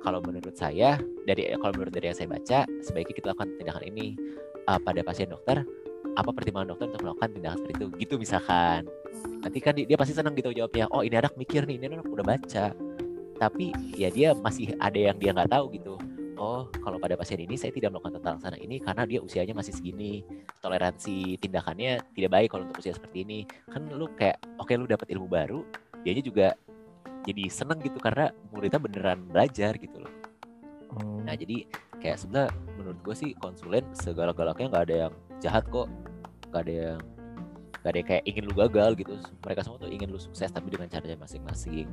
Kalau 0.00 0.24
menurut 0.24 0.56
saya 0.56 0.96
dari 1.28 1.52
kalau 1.60 1.76
menurut 1.76 1.92
dari 1.92 2.08
yang 2.08 2.16
saya 2.16 2.28
baca 2.32 2.64
sebaiknya 2.80 3.14
kita 3.14 3.26
lakukan 3.36 3.52
tindakan 3.60 3.84
ini 3.84 4.16
uh, 4.64 4.80
pada 4.80 5.04
pasien 5.04 5.28
dokter 5.28 5.60
apa 6.16 6.30
pertimbangan 6.34 6.74
dokter 6.74 6.86
untuk 6.90 7.02
melakukan 7.06 7.30
tindakan 7.36 7.56
seperti 7.60 7.74
itu? 7.76 7.86
Gitu 8.00 8.14
misalkan. 8.16 8.80
Nanti 9.44 9.58
kan 9.60 9.74
dia, 9.76 9.96
pasti 9.98 10.14
senang 10.16 10.32
gitu 10.36 10.50
jawabnya 10.56 10.88
oh 10.90 11.04
ini 11.04 11.16
anak 11.20 11.36
mikir 11.36 11.68
nih 11.68 11.76
ini 11.76 12.00
anak 12.00 12.08
udah 12.08 12.26
baca. 12.26 12.66
Tapi 13.40 13.72
ya 13.96 14.08
dia 14.12 14.36
masih 14.36 14.76
ada 14.80 14.96
yang 14.96 15.16
dia 15.20 15.36
nggak 15.36 15.52
tahu 15.52 15.72
gitu. 15.76 15.94
Oh 16.40 16.72
kalau 16.80 16.96
pada 16.96 17.20
pasien 17.20 17.44
ini 17.44 17.60
saya 17.60 17.68
tidak 17.68 17.92
melakukan 17.92 18.16
tata 18.16 18.40
laksana 18.40 18.56
ini 18.56 18.80
karena 18.80 19.04
dia 19.04 19.20
usianya 19.20 19.52
masih 19.52 19.76
segini. 19.76 20.24
Toleransi 20.64 21.36
tindakannya 21.36 22.00
tidak 22.16 22.30
baik 22.32 22.48
kalau 22.56 22.64
untuk 22.64 22.80
usia 22.80 22.96
seperti 22.96 23.28
ini. 23.28 23.38
Kan 23.68 23.92
lu 23.92 24.08
kayak 24.16 24.40
oke 24.56 24.72
lu 24.72 24.88
dapat 24.88 25.12
ilmu 25.12 25.28
baru 25.28 25.60
dianya 26.02 26.24
juga 26.24 26.48
jadi 27.24 27.44
seneng 27.52 27.78
gitu 27.84 28.00
karena 28.00 28.32
muridnya 28.48 28.80
beneran 28.80 29.28
belajar 29.28 29.76
gitu 29.76 30.00
loh 30.00 30.20
Hmm, 30.90 31.22
Nah 31.22 31.34
jadi 31.38 31.66
kayak 32.02 32.18
sebenarnya 32.18 32.50
menurut 32.74 32.98
gue 33.06 33.14
sih 33.14 33.30
konsulen 33.38 33.86
segala-galaknya 33.94 34.66
nggak 34.74 34.84
ada 34.90 34.96
yang 35.06 35.12
jahat 35.38 35.64
kok, 35.70 35.86
nggak 36.50 36.62
ada 36.66 36.74
yang 36.74 37.00
nggak 37.80 37.90
ada 37.90 37.98
yang 37.98 38.08
kayak 38.10 38.24
ingin 38.26 38.42
lu 38.50 38.54
gagal 38.58 38.90
gitu. 38.98 39.14
Mereka 39.46 39.60
semua 39.62 39.78
tuh 39.78 39.90
ingin 39.90 40.08
lu 40.10 40.18
sukses 40.18 40.50
tapi 40.50 40.68
dengan 40.74 40.90
caranya 40.90 41.18
masing-masing. 41.22 41.86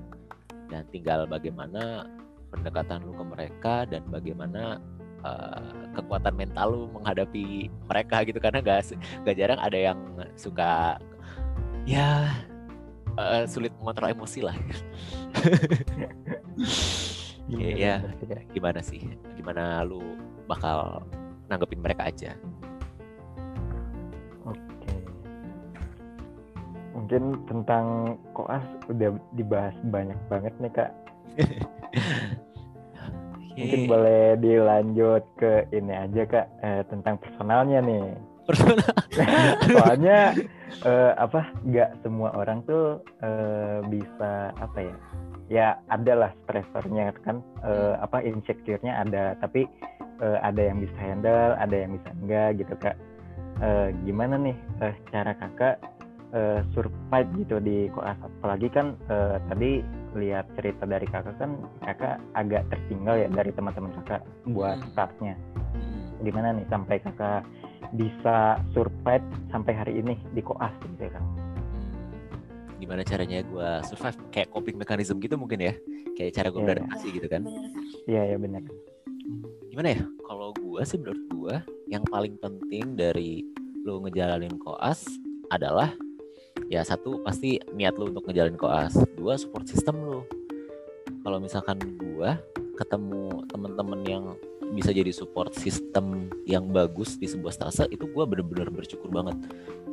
Dan 0.68 0.84
tinggal 0.92 1.30
bagaimana 1.30 2.10
pendekatan 2.52 3.06
lu 3.06 3.14
ke 3.16 3.24
mereka 3.24 3.76
dan 3.88 4.04
bagaimana 4.10 4.82
uh, 5.22 5.72
kekuatan 5.96 6.34
mental 6.36 6.68
lu 6.74 6.82
menghadapi 6.92 7.72
mereka 7.88 8.24
gitu 8.28 8.40
karena 8.42 8.60
gak, 8.60 8.92
gak 9.24 9.36
jarang 9.36 9.60
ada 9.60 9.80
yang 9.80 10.00
suka 10.36 11.00
ya 11.88 12.36
uh, 13.18 13.50
sulit 13.50 13.74
mengontrol 13.82 14.14
emosi 14.14 14.46
lah. 14.46 14.54
iya, 17.52 18.04
Kak. 18.04 18.52
gimana 18.52 18.84
sih 18.84 19.00
gimana 19.40 19.80
lu 19.88 20.20
bakal 20.52 21.00
nanggepin 21.48 21.80
mereka 21.80 22.12
aja 22.12 22.36
Oke. 24.48 24.96
Mungkin 26.96 27.24
tentang 27.52 28.16
koas 28.32 28.64
udah 28.88 29.12
dibahas 29.36 29.76
banyak 29.92 30.16
banget 30.32 30.54
nih 30.64 30.72
kak. 30.72 30.92
Mungkin 33.60 33.90
boleh 33.90 34.38
dilanjut 34.40 35.24
ke 35.36 35.68
ini 35.76 35.92
aja 35.92 36.24
kak 36.24 36.48
eh, 36.64 36.82
tentang 36.88 37.20
personalnya 37.20 37.84
nih. 37.84 38.16
Personal. 38.48 38.92
Soalnya 39.76 40.20
eh, 40.82 41.12
apa? 41.16 41.52
Nggak 41.62 42.00
semua 42.02 42.32
orang 42.34 42.64
tuh 42.64 43.04
eh, 43.20 43.80
bisa 43.88 44.56
apa 44.56 44.80
ya? 44.80 44.96
Ya 45.48 45.68
ada 45.88 46.14
lah 46.16 46.32
stressornya 46.44 47.12
kan. 47.22 47.40
eh, 47.64 47.96
apa 48.00 48.24
insecure-nya 48.24 49.04
ada. 49.04 49.36
Tapi 49.38 49.68
eh, 50.20 50.40
ada 50.42 50.62
yang 50.62 50.80
bisa 50.80 50.96
handle, 50.98 51.56
ada 51.56 51.76
yang 51.76 51.92
bisa 51.94 52.10
enggak 52.18 52.50
gitu 52.58 52.74
kak. 52.80 52.96
Eh, 53.58 53.90
gimana 54.04 54.38
nih 54.38 54.56
eh, 54.80 54.96
cara 55.10 55.34
kakak 55.34 55.76
eh, 56.32 56.62
survive 56.72 57.30
gitu 57.38 57.58
di 57.60 57.88
koas? 57.92 58.16
Apalagi 58.22 58.68
kan 58.70 58.96
eh, 59.08 59.38
tadi 59.48 59.72
lihat 60.16 60.50
cerita 60.58 60.84
dari 60.84 61.06
kakak 61.06 61.36
kan 61.38 61.52
kakak 61.84 62.18
agak 62.34 62.64
tertinggal 62.68 63.16
ya 63.16 63.28
dari 63.30 63.52
teman-teman 63.54 63.94
kakak 64.02 64.22
buat 64.50 64.80
Hmm. 64.80 64.90
startnya 64.92 65.34
Hmm. 65.78 66.26
gimana 66.26 66.58
nih 66.58 66.66
sampai 66.74 66.98
kakak 66.98 67.46
bisa 67.96 68.60
survive 68.76 69.24
sampai 69.52 69.74
hari 69.76 69.94
ini 70.02 70.16
di 70.34 70.42
koas 70.44 70.74
gitu 70.84 71.08
ya 71.08 71.14
kan 71.16 71.26
gimana 72.78 73.02
caranya 73.02 73.42
gue 73.42 73.70
survive? 73.90 74.18
Kayak 74.30 74.54
coping 74.54 74.78
mechanism 74.78 75.18
gitu 75.18 75.36
mungkin 75.36 75.60
ya? 75.60 75.74
Kayak 76.14 76.32
cara 76.38 76.48
gue 76.50 76.56
Iya, 76.56 76.62
iya. 76.62 76.68
beradaptasi 76.70 77.08
gitu 77.10 77.28
kan? 77.28 77.42
Iya 78.08 78.22
ya 78.34 78.38
benar. 78.38 78.64
Gimana 79.74 79.88
ya? 79.98 80.02
Kalau 80.24 80.50
gue 80.56 80.82
sih 80.86 80.98
menurut 81.02 81.24
gue 81.28 81.56
yang 81.90 82.04
paling 82.08 82.38
penting 82.38 82.94
dari 82.96 83.44
lu 83.84 84.04
ngejalanin 84.06 84.56
koas 84.62 85.04
adalah 85.50 85.96
ya 86.68 86.84
satu 86.84 87.24
pasti 87.24 87.58
niat 87.74 87.98
lu 87.98 88.14
untuk 88.14 88.30
ngejalanin 88.30 88.60
koas. 88.60 88.94
Dua 89.18 89.36
support 89.36 89.66
system 89.66 89.98
lu. 90.06 90.22
Kalau 91.26 91.42
misalkan 91.42 91.82
gue 91.98 92.30
ketemu 92.78 93.42
temen-temen 93.50 94.02
yang 94.06 94.26
bisa 94.76 94.92
jadi 94.92 95.12
support 95.16 95.56
system 95.56 96.32
yang 96.44 96.68
bagus 96.72 97.16
di 97.16 97.28
sebuah 97.28 97.56
stase 97.56 97.88
itu 97.88 98.08
gue 98.08 98.24
bener-bener 98.28 98.68
bersyukur 98.68 99.08
banget. 99.08 99.38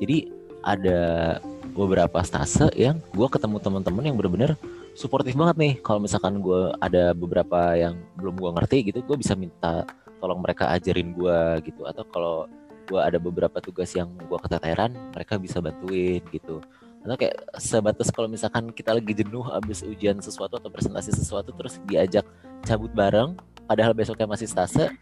Jadi 0.03 0.31
ada 0.65 1.39
beberapa 1.77 2.25
stase 2.25 2.73
yang 2.75 2.99
gue 3.13 3.29
ketemu 3.29 3.61
teman-teman 3.61 4.05
yang 4.09 4.17
bener-bener 4.17 4.57
suportif 4.97 5.37
banget 5.37 5.57
nih. 5.61 5.75
Kalau 5.85 6.01
misalkan 6.01 6.41
gue 6.41 6.73
ada 6.81 7.13
beberapa 7.13 7.77
yang 7.77 8.01
belum 8.17 8.35
gue 8.41 8.51
ngerti 8.61 8.77
gitu 8.91 8.99
gue 9.05 9.17
bisa 9.21 9.37
minta 9.37 9.85
tolong 10.19 10.41
mereka 10.41 10.73
ajarin 10.73 11.13
gue 11.13 11.39
gitu. 11.69 11.85
Atau 11.85 12.09
kalau 12.09 12.49
gue 12.85 13.01
ada 13.01 13.17
beberapa 13.21 13.61
tugas 13.61 13.93
yang 13.93 14.13
gue 14.17 14.39
keteteran 14.41 14.93
mereka 15.13 15.37
bisa 15.37 15.61
bantuin 15.61 16.25
gitu. 16.33 16.65
Atau 17.05 17.17
kayak 17.21 17.37
sebatas 17.61 18.09
kalau 18.09 18.33
misalkan 18.33 18.73
kita 18.73 18.97
lagi 18.97 19.13
jenuh 19.13 19.45
abis 19.53 19.85
ujian 19.85 20.17
sesuatu 20.25 20.57
atau 20.57 20.73
presentasi 20.73 21.13
sesuatu 21.13 21.53
terus 21.53 21.77
diajak 21.85 22.25
cabut 22.65 22.89
bareng 22.97 23.37
padahal 23.65 23.93
besoknya 23.97 24.29
masih 24.29 24.49
stase. 24.49 24.93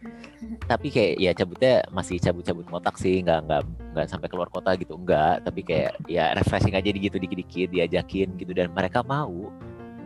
Tapi 0.66 0.88
kayak 0.90 1.14
ya 1.18 1.30
cabutnya 1.34 1.74
masih 1.90 2.18
cabut-cabut 2.18 2.66
ngotak 2.70 2.96
sih 2.98 3.22
nggak 3.22 3.46
nggak 3.46 3.62
nggak 3.94 4.06
sampai 4.10 4.28
keluar 4.30 4.48
kota 4.50 4.74
gitu 4.78 4.94
enggak 4.98 5.42
tapi 5.46 5.62
kayak 5.62 5.98
ya 6.06 6.34
refreshing 6.34 6.74
aja 6.74 6.88
gitu 6.90 7.16
dikit-dikit 7.18 7.68
diajakin 7.74 8.34
gitu. 8.38 8.52
Dan 8.54 8.70
mereka 8.74 9.02
mau 9.02 9.50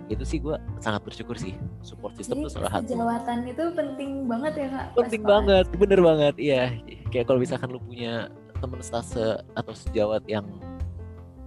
itu 0.07 0.23
sih 0.23 0.39
gue 0.39 0.55
sangat 0.79 1.03
bersyukur 1.03 1.35
sih 1.35 1.59
support 1.83 2.15
system 2.15 2.39
Jadi 2.39 2.45
tuh 2.47 2.53
salah 2.55 2.71
satu. 2.79 2.95
sejawatan 2.95 3.39
itu 3.51 3.65
penting 3.75 4.11
banget 4.31 4.53
ya 4.55 4.67
kak. 4.71 4.87
penting 4.95 5.23
banget. 5.27 5.67
bener 5.75 6.01
banget 6.01 6.35
iya. 6.39 6.63
Kayak 7.11 7.27
kalau 7.27 7.43
misalkan 7.43 7.69
lu 7.75 7.83
punya 7.83 8.31
temen 8.63 8.81
stase 8.81 9.43
atau 9.59 9.73
sejawat 9.75 10.23
yang 10.31 10.47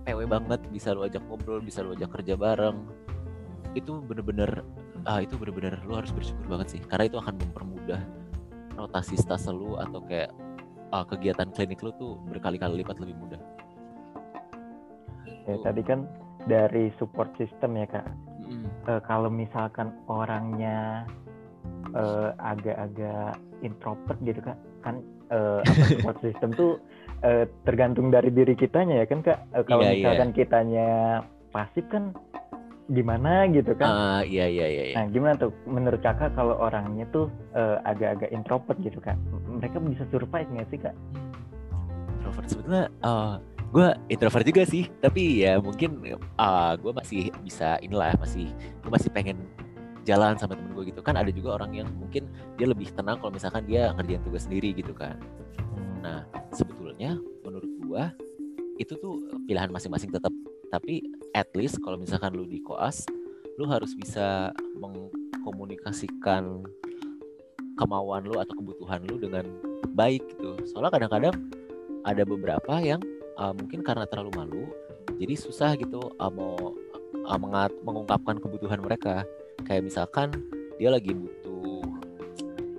PW 0.03 0.27
banget 0.27 0.59
bisa 0.73 0.91
lu 0.91 1.07
ajak 1.07 1.23
ngobrol 1.25 1.63
bisa 1.63 1.85
lu 1.85 1.95
ajak 1.95 2.11
kerja 2.19 2.35
bareng 2.35 2.83
itu 3.77 4.01
bener-bener 4.01 4.65
ah 5.05 5.19
itu 5.19 5.35
bener-bener 5.37 5.79
lu 5.85 5.95
harus 5.95 6.11
bersyukur 6.11 6.45
banget 6.47 6.77
sih 6.77 6.81
karena 6.87 7.07
itu 7.07 7.17
akan 7.17 7.35
mempermudah 7.39 8.01
rotasi 8.75 9.15
stase 9.15 9.51
lu 9.51 9.75
atau 9.75 9.99
kayak 10.03 10.31
ah, 10.91 11.03
kegiatan 11.03 11.47
klinik 11.51 11.79
lu 11.79 11.91
tuh 11.95 12.17
berkali-kali 12.27 12.81
lipat 12.83 12.99
lebih 12.99 13.15
mudah 13.19 13.41
ya 15.45 15.55
tadi 15.63 15.81
kan 15.81 16.05
dari 16.45 16.89
support 16.97 17.29
system 17.35 17.75
ya 17.75 17.87
kak 17.89 18.05
Mm-mm. 18.39 18.65
Eh, 18.87 19.01
kalau 19.05 19.29
misalkan 19.29 19.93
orangnya 20.07 21.05
eh, 21.93 22.29
agak-agak 22.39 23.37
introvert 23.61 24.17
gitu 24.23 24.39
kak 24.41 24.57
kan 24.81 25.03
apa, 25.29 25.61
support 25.93 26.17
system 26.23 26.49
tuh 26.53 26.79
eh, 27.21 27.45
tergantung 27.67 28.09
dari 28.09 28.31
diri 28.31 28.55
kitanya 28.55 29.03
ya 29.03 29.05
kan 29.05 29.19
kak 29.21 29.39
Eh, 29.53 29.63
kalau 29.67 29.83
Iya, 29.83 29.91
iya. 29.91 29.97
misalkan 30.01 30.29
kitanya 30.33 30.87
pasif 31.49 31.85
kan 31.89 32.13
gimana 32.89 33.46
gitu 33.53 33.77
kan 33.77 33.88
Ah, 33.88 34.22
iya 34.25 34.50
iya 34.50 34.65
iya, 34.65 34.84
iya. 34.89 34.96
Nah, 34.98 35.05
gimana 35.13 35.38
tuh 35.38 35.53
menurut 35.69 36.01
kakak 36.01 36.34
kalau 36.34 36.58
orangnya 36.58 37.05
tuh 37.13 37.29
eh, 37.53 37.77
agak-agak 37.86 38.34
introvert 38.34 38.77
gitu 38.81 38.98
kak? 38.98 39.13
M- 39.29 39.62
Mereka 39.62 39.77
bisa 39.86 40.03
survive 40.10 40.50
nggak 40.50 40.67
sih 40.74 40.79
kak? 40.81 40.96
introvert 42.19 42.46
sebetulnya 42.51 42.84
gue 43.69 43.88
introvert 44.10 44.46
juga 44.46 44.63
sih 44.65 44.89
tapi 45.00 45.46
ya 45.46 45.62
mungkin 45.62 46.01
gue 46.81 46.93
masih 46.93 47.29
bisa 47.46 47.77
inilah 47.79 48.17
masih 48.17 48.50
gue 48.81 48.91
masih 48.91 49.10
pengen 49.13 49.38
jalan 50.03 50.34
sama 50.41 50.58
temen 50.58 50.74
gue 50.74 50.89
gitu 50.89 51.05
kan 51.05 51.13
ada 51.13 51.29
juga 51.29 51.62
orang 51.62 51.77
yang 51.77 51.89
mungkin 51.93 52.25
dia 52.58 52.65
lebih 52.65 52.89
tenang 52.98 53.22
kalau 53.22 53.29
misalkan 53.29 53.62
dia 53.69 53.93
ngerjain 53.93 54.25
tugas 54.25 54.50
sendiri 54.50 54.74
gitu 54.74 54.89
kan 54.91 55.22
nah 56.01 56.25
sebetulnya 56.50 57.13
menurut 57.46 57.69
gue 57.86 58.03
itu 58.81 58.93
tuh 58.98 59.22
pilihan 59.46 59.69
masing-masing 59.69 60.10
tetap 60.10 60.34
tapi 60.69 61.05
at 61.33 61.49
least 61.57 61.81
kalau 61.81 61.97
misalkan 61.97 62.33
lu 62.33 62.45
di 62.45 62.61
koas 62.61 63.05
lu 63.59 63.67
harus 63.67 63.91
bisa 63.93 64.55
mengkomunikasikan 64.79 66.63
kemauan 67.75 68.23
lu 68.23 68.39
atau 68.39 68.55
kebutuhan 68.55 69.03
lu 69.07 69.19
dengan 69.19 69.43
baik 69.91 70.23
gitu. 70.35 70.55
Soalnya 70.67 70.95
kadang-kadang 70.95 71.35
ada 72.07 72.23
beberapa 72.23 72.79
yang 72.79 73.03
uh, 73.35 73.51
mungkin 73.51 73.83
karena 73.83 74.07
terlalu 74.07 74.31
malu 74.35 74.63
jadi 75.19 75.35
susah 75.35 75.75
gitu 75.75 75.99
uh, 75.99 76.31
mau 76.31 76.55
uh, 77.27 77.39
mengat- 77.39 77.75
mengungkapkan 77.83 78.39
kebutuhan 78.39 78.79
mereka. 78.79 79.27
Kayak 79.67 79.91
misalkan 79.91 80.31
dia 80.79 80.88
lagi 80.88 81.11
butuh 81.11 81.83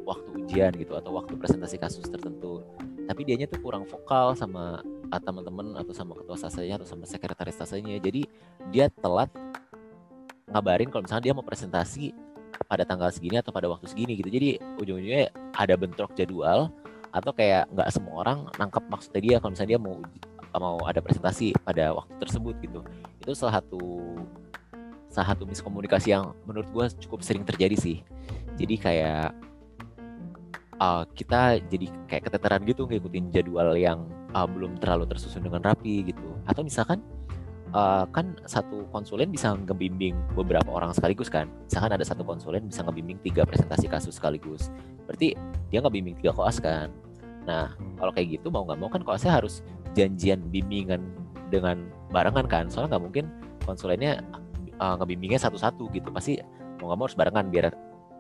waktu 0.09 0.29
ujian 0.41 0.73
gitu 0.81 0.97
atau 0.97 1.13
waktu 1.13 1.37
presentasi 1.37 1.77
kasus 1.77 2.09
tertentu 2.09 2.65
tapi 3.05 3.27
dianya 3.27 3.51
tuh 3.51 3.59
kurang 3.59 3.85
vokal 3.91 4.39
sama 4.39 4.81
teman-teman 5.19 5.75
atau 5.75 5.91
sama 5.91 6.15
ketua 6.15 6.39
sasanya 6.39 6.79
atau 6.79 6.87
sama 6.87 7.03
sekretaris 7.03 7.59
sasanya 7.59 7.99
jadi 7.99 8.23
dia 8.71 8.87
telat 8.87 9.33
ngabarin 10.51 10.91
kalau 10.91 11.03
misalnya 11.07 11.25
dia 11.31 11.35
mau 11.35 11.47
presentasi 11.47 12.15
pada 12.67 12.83
tanggal 12.87 13.09
segini 13.11 13.39
atau 13.39 13.55
pada 13.55 13.71
waktu 13.71 13.87
segini 13.89 14.19
gitu. 14.19 14.29
Jadi 14.29 14.59
ujung-ujungnya 14.79 15.31
ada 15.55 15.75
bentrok 15.79 16.13
jadwal 16.19 16.69
atau 17.11 17.35
kayak 17.35 17.67
nggak 17.75 17.89
semua 17.91 18.23
orang 18.23 18.39
nangkep 18.55 18.85
maksudnya 18.87 19.21
dia 19.23 19.37
kalau 19.43 19.51
misalnya 19.55 19.71
dia 19.75 19.81
mau 19.83 19.97
mau 20.51 20.79
ada 20.87 20.99
presentasi 20.99 21.55
pada 21.63 21.95
waktu 21.95 22.15
tersebut 22.19 22.55
gitu. 22.63 22.81
Itu 23.23 23.33
salah 23.39 23.63
satu 23.63 23.83
salah 25.11 25.35
satu 25.35 25.43
miskomunikasi 25.47 26.15
yang 26.15 26.35
menurut 26.47 26.71
gue 26.71 26.87
cukup 27.07 27.23
sering 27.23 27.43
terjadi 27.43 27.75
sih. 27.75 27.97
Jadi 28.59 28.75
kayak 28.79 29.35
uh, 30.81 31.05
kita 31.13 31.61
jadi 31.69 31.87
kayak 32.09 32.33
keteteran 32.33 32.65
gitu 32.65 32.89
ngikutin 32.89 33.31
jadwal 33.31 33.77
yang 33.77 34.09
uh, 34.33 34.49
belum 34.49 34.81
terlalu 34.81 35.07
tersusun 35.07 35.45
dengan 35.45 35.63
rapi 35.63 36.09
gitu. 36.09 36.35
Atau 36.49 36.65
misalkan 36.65 37.05
uh, 37.77 38.09
kan 38.11 38.35
satu 38.49 38.89
konsulen 38.91 39.29
bisa 39.31 39.53
ngebimbing 39.55 40.17
beberapa 40.35 40.67
orang 40.73 40.97
sekaligus 40.97 41.29
kan. 41.29 41.47
Misalkan 41.69 41.93
ada 41.95 42.03
satu 42.03 42.25
konsulen 42.25 42.67
bisa 42.67 42.83
ngebimbing 42.83 43.21
tiga 43.23 43.45
presentasi 43.45 43.87
kasus 43.87 44.17
sekaligus. 44.17 44.73
Berarti 45.05 45.37
dia 45.69 45.79
ngebimbing 45.85 46.19
tiga 46.19 46.33
koas 46.35 46.59
kan. 46.59 46.91
Nah 47.45 47.77
kalau 48.01 48.11
kayak 48.11 48.41
gitu 48.41 48.49
mau 48.49 48.65
nggak 48.65 48.81
mau 48.81 48.91
kan 48.91 49.05
koasnya 49.05 49.37
harus 49.37 49.61
janjian 49.93 50.41
bimbingan 50.49 51.05
dengan 51.53 51.87
barengan 52.11 52.49
kan. 52.49 52.65
Soalnya 52.73 52.97
nggak 52.97 53.05
mungkin 53.05 53.25
konsulennya 53.69 54.25
uh, 54.81 54.97
ngebimbingnya 54.99 55.39
satu-satu 55.39 55.93
gitu. 55.93 56.09
Pasti 56.11 56.41
mau 56.81 56.91
nggak 56.91 56.99
mau 56.99 57.07
harus 57.07 57.19
barengan 57.19 57.47
biar 57.53 57.67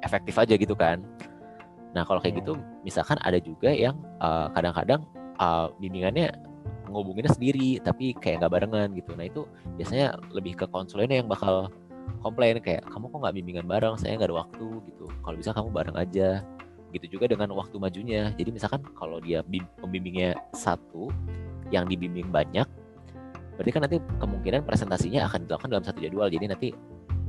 efektif 0.01 0.37
aja 0.41 0.57
gitu 0.57 0.73
kan 0.73 1.05
nah 1.91 2.07
kalau 2.07 2.23
kayak 2.23 2.39
gitu 2.43 2.55
misalkan 2.87 3.19
ada 3.23 3.43
juga 3.43 3.75
yang 3.75 3.99
uh, 4.23 4.47
kadang-kadang 4.55 5.03
uh, 5.43 5.73
bimbingannya 5.83 6.31
ngubunginnya 6.91 7.31
sendiri 7.31 7.79
tapi 7.81 8.13
kayak 8.19 8.43
nggak 8.45 8.53
barengan 8.53 8.89
gitu. 8.99 9.15
Nah 9.15 9.27
itu 9.31 9.43
biasanya 9.79 10.19
lebih 10.35 10.59
ke 10.59 10.67
konsulennya 10.69 11.23
yang 11.23 11.31
bakal 11.31 11.71
komplain 12.21 12.59
kayak 12.59 12.83
kamu 12.91 13.09
kok 13.09 13.19
nggak 13.23 13.35
bimbingan 13.39 13.67
bareng? 13.71 13.95
Saya 13.97 14.19
nggak 14.19 14.29
ada 14.35 14.39
waktu 14.45 14.67
gitu. 14.91 15.07
Kalau 15.23 15.37
bisa 15.39 15.51
kamu 15.55 15.69
bareng 15.71 15.97
aja. 15.97 16.43
Gitu 16.91 17.07
juga 17.07 17.31
dengan 17.31 17.55
waktu 17.55 17.79
majunya. 17.79 18.35
Jadi 18.35 18.51
misalkan 18.51 18.83
kalau 18.99 19.23
dia 19.23 19.47
pembimbingnya 19.79 20.35
satu 20.51 21.07
yang 21.71 21.87
dibimbing 21.87 22.29
banyak 22.35 22.67
berarti 23.55 23.77
kan 23.77 23.83
nanti 23.85 23.99
kemungkinan 24.19 24.65
presentasinya 24.65 25.29
akan 25.29 25.45
dilakukan 25.47 25.71
dalam 25.71 25.85
satu 25.87 26.03
jadwal. 26.03 26.27
Jadi 26.27 26.47
nanti 26.51 26.69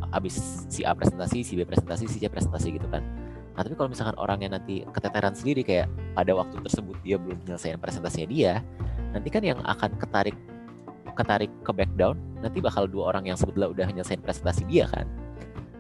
habis 0.10 0.65
si 0.65 0.82
A 0.82 0.98
presentasi 0.98 1.46
si 1.46 1.53
B 1.53 1.62
presentasi 1.62 2.10
si 2.10 2.18
C 2.18 2.25
presentasi 2.25 2.74
gitu 2.74 2.89
kan 2.89 3.06
nah 3.51 3.62
tapi 3.67 3.75
kalau 3.75 3.89
misalkan 3.91 4.15
orangnya 4.15 4.55
nanti 4.60 4.88
keteteran 4.96 5.36
sendiri 5.36 5.62
kayak 5.62 5.91
pada 6.15 6.31
waktu 6.31 6.55
tersebut 6.63 6.96
dia 7.03 7.20
belum 7.20 7.43
menyelesaikan 7.43 7.79
presentasinya 7.84 8.27
dia 8.31 8.53
nanti 9.12 9.27
kan 9.27 9.43
yang 9.43 9.60
akan 9.67 9.91
ketarik 10.00 10.38
ketarik 11.15 11.51
ke 11.62 11.72
back 11.75 11.91
down 12.00 12.15
nanti 12.39 12.63
bakal 12.63 12.88
dua 12.88 13.12
orang 13.12 13.27
yang 13.27 13.36
sebetulnya 13.36 13.70
udah 13.70 13.86
menyelesaikan 13.91 14.24
presentasi 14.24 14.63
dia 14.72 14.88
kan 14.88 15.03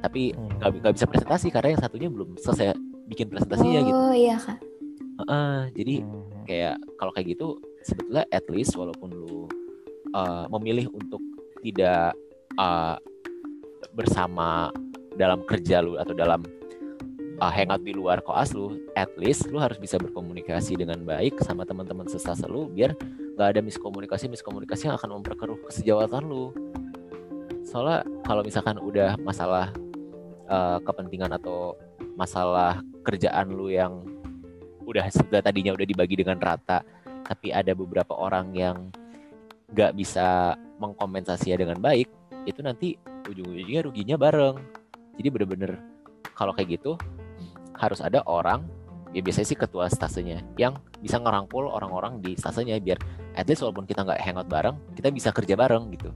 tapi 0.01 0.35
hmm. 0.35 0.59
nggak 0.59 0.81
hmm. 0.81 0.97
bisa 0.97 1.07
presentasi 1.07 1.47
karena 1.53 1.77
yang 1.77 1.81
satunya 1.81 2.09
belum 2.11 2.35
selesai 2.41 2.75
bikin 3.07 3.31
presentasinya 3.31 3.79
oh, 3.79 3.87
gitu 3.87 3.99
oh 3.99 4.13
iya 4.15 4.37
kan 4.39 4.57
uh, 5.29 5.61
jadi 5.71 5.95
hmm. 6.03 6.43
kayak 6.43 6.75
kalau 6.99 7.11
kayak 7.15 7.27
gitu 7.37 7.55
sebetulnya 7.85 8.27
at 8.29 8.45
least 8.51 8.75
walaupun 8.75 9.09
lu 9.13 9.47
uh, 10.11 10.45
memilih 10.57 10.89
untuk 10.91 11.21
tidak 11.61 12.17
uh, 12.57 12.97
bersama 13.93 14.73
dalam 15.15 15.43
kerja 15.45 15.83
lu 15.83 15.99
atau 15.99 16.15
dalam 16.15 16.41
uh, 17.41 17.49
hangout 17.49 17.81
di 17.81 17.91
luar 17.97 18.21
koas 18.21 18.53
lu, 18.53 18.77
at 18.93 19.09
least 19.17 19.49
lu 19.49 19.57
harus 19.57 19.81
bisa 19.81 19.97
berkomunikasi 19.97 20.77
dengan 20.77 21.01
baik 21.01 21.41
sama 21.41 21.65
teman-teman 21.65 22.05
sesasa 22.05 22.45
lu 22.45 22.69
biar 22.69 22.93
nggak 23.35 23.57
ada 23.57 23.61
miskomunikasi 23.65 24.29
miskomunikasi 24.29 24.87
yang 24.87 24.95
akan 25.01 25.19
memperkeruh 25.19 25.57
kesejawatan 25.67 26.23
lu. 26.29 26.53
Soalnya 27.65 28.05
kalau 28.21 28.45
misalkan 28.45 28.77
udah 28.77 29.17
masalah 29.17 29.73
uh, 30.45 30.77
kepentingan 30.85 31.33
atau 31.33 31.73
masalah 32.13 32.85
kerjaan 33.01 33.49
lu 33.49 33.73
yang 33.73 34.05
udah 34.85 35.09
sudah 35.09 35.41
tadinya 35.41 35.73
udah 35.73 35.87
dibagi 35.87 36.21
dengan 36.21 36.37
rata, 36.37 36.85
tapi 37.25 37.49
ada 37.49 37.73
beberapa 37.73 38.13
orang 38.13 38.53
yang 38.53 38.93
nggak 39.71 39.95
bisa 39.95 40.59
mengkompensasinya 40.77 41.63
dengan 41.63 41.79
baik 41.79 42.11
itu 42.43 42.59
nanti 42.59 42.99
ujung-ujungnya 43.29 43.87
ruginya 43.87 44.17
bareng 44.19 44.57
jadi 45.15 45.27
bener-bener 45.31 45.79
kalau 46.35 46.51
kayak 46.51 46.81
gitu 46.81 46.99
harus 47.81 47.99
ada 47.99 48.21
orang 48.29 48.61
ya 49.11 49.19
biasanya 49.19 49.47
sih 49.49 49.59
ketua 49.59 49.89
stasenya 49.89 50.45
yang 50.55 50.77
bisa 51.01 51.17
ngerangkul 51.17 51.67
orang-orang 51.67 52.21
di 52.21 52.37
stasenya 52.37 52.77
biar 52.79 53.01
at 53.35 53.49
least 53.49 53.65
walaupun 53.65 53.89
kita 53.89 54.05
nggak 54.05 54.21
hangout 54.21 54.47
bareng 54.47 54.77
kita 54.93 55.09
bisa 55.09 55.33
kerja 55.33 55.57
bareng 55.57 55.89
gitu 55.91 56.13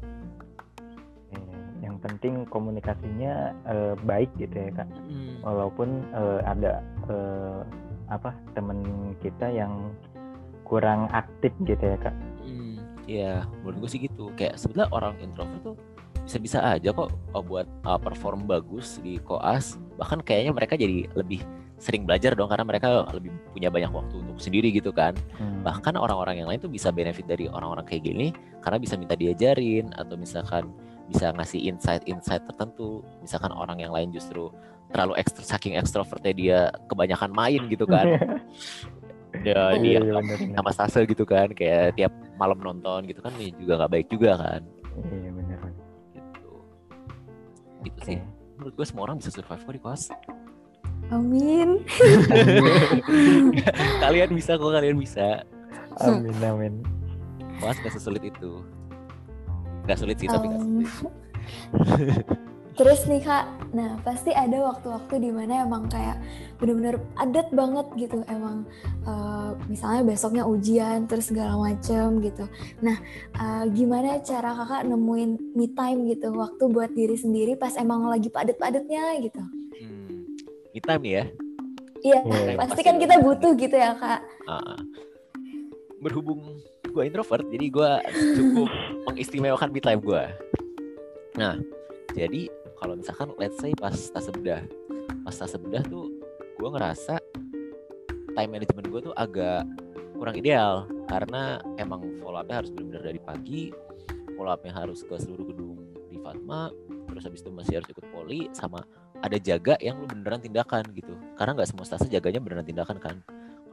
yang 1.83 1.97
penting 1.99 2.47
komunikasinya 2.47 3.51
uh, 3.67 3.93
baik 4.07 4.29
gitu 4.39 4.55
ya 4.55 4.71
kak 4.71 4.89
hmm. 5.09 5.43
walaupun 5.43 6.05
uh, 6.15 6.39
ada 6.45 6.85
uh, 7.09 7.61
apa 8.07 8.31
temen 8.53 9.11
kita 9.19 9.49
yang 9.49 9.91
kurang 10.63 11.09
aktif 11.11 11.51
gitu 11.65 11.81
ya 11.81 11.97
kak 11.99 12.15
Iya, 13.05 13.45
menurut 13.61 13.85
gue 13.85 13.89
sih 13.89 14.01
gitu. 14.01 14.33
Kayak 14.33 14.57
sebenarnya 14.57 14.89
orang 14.89 15.13
introvert 15.21 15.61
tuh 15.61 15.77
bisa-bisa 16.23 16.63
aja 16.63 16.89
kok 16.95 17.11
oh, 17.11 17.43
buat 17.43 17.67
uh, 17.83 17.99
perform 17.99 18.47
bagus 18.47 19.03
di 19.03 19.19
koas. 19.21 19.75
Bahkan 19.99 20.23
kayaknya 20.23 20.55
mereka 20.55 20.79
jadi 20.79 21.09
lebih 21.13 21.43
sering 21.75 22.07
belajar 22.07 22.31
dong 22.33 22.47
karena 22.47 22.63
mereka 22.63 23.03
lebih 23.11 23.35
punya 23.51 23.67
banyak 23.67 23.91
waktu 23.91 24.15
untuk 24.23 24.39
sendiri 24.39 24.71
gitu 24.71 24.95
kan. 24.95 25.11
Hmm. 25.35 25.61
Bahkan 25.61 25.99
orang-orang 25.99 26.41
yang 26.41 26.47
lain 26.47 26.63
tuh 26.63 26.71
bisa 26.71 26.89
benefit 26.89 27.27
dari 27.27 27.51
orang-orang 27.51 27.83
kayak 27.83 28.07
gini 28.07 28.31
karena 28.63 28.77
bisa 28.79 28.95
minta 28.95 29.13
diajarin 29.13 29.91
atau 29.99 30.15
misalkan 30.15 30.71
bisa 31.11 31.35
ngasih 31.35 31.59
insight-insight 31.67 32.47
tertentu. 32.47 33.03
Misalkan 33.19 33.51
orang 33.51 33.83
yang 33.83 33.91
lain 33.91 34.15
justru 34.15 34.49
terlalu 34.95 35.19
ekstra 35.19 35.43
saking 35.43 35.75
ekstrovertnya 35.75 36.33
dia 36.33 36.59
kebanyakan 36.87 37.29
main 37.35 37.67
gitu 37.67 37.83
kan. 37.83 38.07
ya 39.43 39.75
dia 39.75 39.99
iya, 39.99 40.21
sama 40.55 40.71
Stase 40.71 41.03
gitu 41.03 41.27
kan 41.27 41.51
kayak 41.51 41.99
tiap 41.99 42.13
malam 42.39 42.55
nonton 42.61 43.03
gitu 43.09 43.19
kan 43.19 43.33
ini 43.35 43.51
juga 43.59 43.83
nggak 43.83 43.91
baik 43.91 44.07
juga 44.07 44.31
kan 44.39 44.61
iya 45.11 45.29
gitu 47.85 47.99
sih. 48.03 48.17
Menurut 48.57 48.73
gue 48.73 48.85
semua 48.87 49.03
orang 49.05 49.17
bisa 49.21 49.29
survive 49.29 49.61
kok 49.61 49.73
di 49.75 49.81
kos 49.81 50.03
amin. 51.13 51.85
Kalian 54.03 54.29
bisa 54.33 54.57
kok 54.57 54.73
kalian 54.73 54.97
bisa. 54.97 55.45
Amin 56.01 56.33
amin. 56.41 56.73
Kos 57.61 57.77
gak 57.81 57.93
sesulit 57.93 58.25
itu. 58.25 58.65
Gak 59.85 60.01
sulit 60.01 60.17
sih 60.17 60.25
tapi 60.25 60.49
gak 60.49 60.61
sulit 60.65 60.89
Terus 62.75 63.07
nih 63.07 63.21
kak, 63.23 63.45
nah 63.75 63.99
pasti 64.07 64.31
ada 64.31 64.55
waktu-waktu 64.71 65.19
di 65.19 65.31
mana 65.35 65.67
emang 65.67 65.91
kayak 65.91 66.15
bener-bener 66.55 66.95
adat 67.19 67.51
banget 67.51 67.87
gitu 67.99 68.23
emang 68.31 68.63
uh, 69.03 69.51
misalnya 69.67 70.07
besoknya 70.07 70.47
ujian 70.47 71.03
terus 71.11 71.27
segala 71.27 71.59
macem 71.59 72.23
gitu. 72.23 72.47
Nah 72.79 72.95
uh, 73.35 73.67
gimana 73.75 74.23
cara 74.23 74.55
kakak 74.55 74.87
nemuin 74.87 75.31
me 75.51 75.67
time 75.75 76.07
gitu 76.07 76.31
waktu 76.31 76.63
buat 76.71 76.95
diri 76.95 77.19
sendiri 77.19 77.59
pas 77.59 77.75
emang 77.75 78.07
lagi 78.07 78.31
padet-padetnya 78.31 79.19
gitu? 79.19 79.43
Hmm, 79.75 80.39
me 80.71 80.79
time 80.79 81.03
ya? 81.03 81.23
Iya, 82.05 82.21
hmm. 82.21 82.61
pasti 82.61 82.81
kan 82.85 83.01
kita 83.01 83.17
butuh 83.17 83.51
gitu 83.57 83.75
ya 83.75 83.97
kak. 83.97 84.21
Uh, 84.45 84.77
berhubung 86.05 86.61
gue 86.85 87.03
introvert, 87.03 87.43
jadi 87.49 87.65
gue 87.67 87.91
cukup 88.39 88.69
mengistimewakan 89.11 89.69
me 89.73 89.81
time 89.81 90.01
gue. 90.05 90.23
Nah, 91.35 91.59
jadi 92.15 92.47
kalau 92.85 93.01
misalkan 93.01 93.33
let's 93.41 93.57
say 93.57 93.73
pas 93.73 93.97
tas 93.97 94.29
bedah. 94.29 94.61
Pas 95.25 95.33
tas 95.33 95.57
bedah 95.57 95.81
tuh 95.89 96.05
gue 96.61 96.69
ngerasa 96.69 97.17
time 98.37 98.51
management 98.53 98.93
gue 98.93 99.01
tuh 99.09 99.15
agak 99.17 99.65
kurang 100.13 100.37
ideal. 100.37 100.85
Karena 101.09 101.57
emang 101.81 102.21
follow 102.21 102.37
upnya 102.37 102.61
harus 102.61 102.69
benar-benar 102.69 103.03
dari 103.09 103.17
pagi 103.17 103.63
follow 104.37 104.53
upnya 104.53 104.69
harus 104.77 105.01
ke 105.01 105.17
seluruh 105.17 105.49
gedung 105.49 105.81
di 106.13 106.21
Fatma 106.21 106.69
terus 107.09 107.25
habis 107.25 107.41
itu 107.41 107.49
masih 107.49 107.81
harus 107.81 107.89
ikut 107.89 108.05
poli 108.13 108.51
sama 108.53 108.85
ada 109.23 109.39
jaga 109.41 109.79
yang 109.81 109.97
lu 109.97 110.05
beneran 110.05 110.45
tindakan 110.45 110.85
gitu. 110.93 111.17
Karena 111.41 111.57
nggak 111.57 111.73
semua 111.73 111.89
stase 111.89 112.05
jaganya 112.05 112.37
beneran 112.37 112.69
tindakan 112.69 113.01
kan 113.01 113.17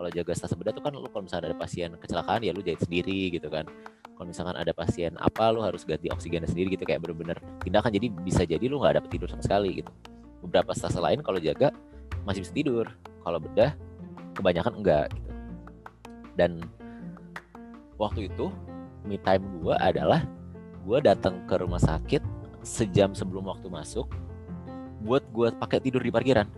kalau 0.02 0.10
jaga 0.18 0.34
stase 0.34 0.58
bedah 0.58 0.74
tuh 0.74 0.82
kan 0.82 0.90
lu 0.98 1.06
kalau 1.06 1.30
misalnya 1.30 1.54
ada 1.54 1.58
pasien 1.62 1.94
kecelakaan 1.94 2.42
ya 2.42 2.50
lu 2.50 2.58
jahit 2.58 2.82
sendiri 2.82 3.30
gitu 3.38 3.46
kan. 3.46 3.70
Kalau 4.18 4.26
misalkan 4.26 4.58
ada 4.58 4.74
pasien 4.74 5.14
apa 5.22 5.54
lu 5.54 5.62
harus 5.62 5.86
ganti 5.86 6.10
oksigennya 6.10 6.50
sendiri 6.50 6.74
gitu 6.74 6.82
kayak 6.82 7.06
bener-bener 7.06 7.38
tindakan. 7.62 7.94
Jadi 7.94 8.10
bisa 8.10 8.42
jadi 8.42 8.66
lu 8.66 8.82
nggak 8.82 8.98
dapet 8.98 9.14
tidur 9.14 9.30
sama 9.30 9.46
sekali 9.46 9.78
gitu. 9.78 9.94
Beberapa 10.42 10.74
stase 10.74 10.98
lain 10.98 11.22
kalau 11.22 11.38
jaga 11.38 11.70
masih 12.26 12.42
bisa 12.42 12.50
tidur. 12.50 12.90
Kalau 13.22 13.38
bedah 13.38 13.78
kebanyakan 14.34 14.82
enggak 14.82 15.06
gitu. 15.14 15.30
Dan 16.34 16.66
waktu 17.94 18.26
itu 18.26 18.50
me 19.06 19.22
time 19.22 19.46
gue 19.62 19.74
adalah 19.78 20.26
gue 20.82 20.98
datang 20.98 21.46
ke 21.46 21.54
rumah 21.62 21.78
sakit 21.78 22.26
sejam 22.66 23.14
sebelum 23.14 23.46
waktu 23.46 23.70
masuk 23.70 24.10
buat 25.06 25.22
gue 25.30 25.54
pakai 25.62 25.78
tidur 25.78 26.02
di 26.02 26.10
parkiran. 26.10 26.50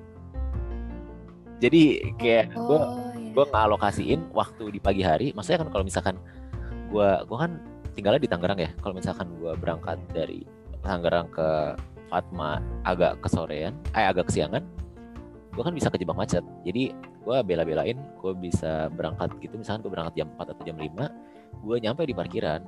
Jadi 1.61 2.09
kayak 2.17 2.57
gue 2.57 2.81
Oh. 2.81 3.14
Gue 3.35 3.45
ngalokasiin 3.51 4.31
waktu 4.31 4.65
di 4.71 4.81
pagi 4.81 5.03
hari. 5.03 5.35
Maksudnya 5.35 5.67
kan 5.67 5.69
kalau 5.75 5.85
misalkan 5.85 6.17
gue 6.89 7.09
gue 7.27 7.39
kan 7.39 7.59
tinggalnya 7.99 8.23
di 8.23 8.31
Tangerang 8.31 8.59
ya. 8.63 8.71
Kalau 8.79 8.95
misalkan 8.95 9.27
gue 9.43 9.53
berangkat 9.59 9.99
dari 10.15 10.47
Tangerang 10.87 11.27
ke 11.35 11.75
Fatma 12.07 12.63
agak 12.87 13.19
kesorean 13.27 13.75
eh 13.97 14.07
agak 14.07 14.31
kesiangan 14.31 14.63
gue 15.55 15.63
kan 15.63 15.75
bisa 15.75 15.91
kejebak 15.91 16.15
macet. 16.15 16.47
Jadi 16.63 16.95
gue 16.95 17.37
bela-belain 17.43 17.99
gue 17.99 18.33
bisa 18.39 18.87
berangkat 18.95 19.35
gitu. 19.43 19.59
Misalkan 19.59 19.83
gue 19.83 19.91
berangkat 19.91 20.15
jam 20.23 20.29
4 20.39 20.55
atau 20.55 20.63
jam 20.63 20.79
5 20.79 21.67
gue 21.67 21.77
nyampe 21.83 22.07
di 22.07 22.15
parkiran. 22.15 22.63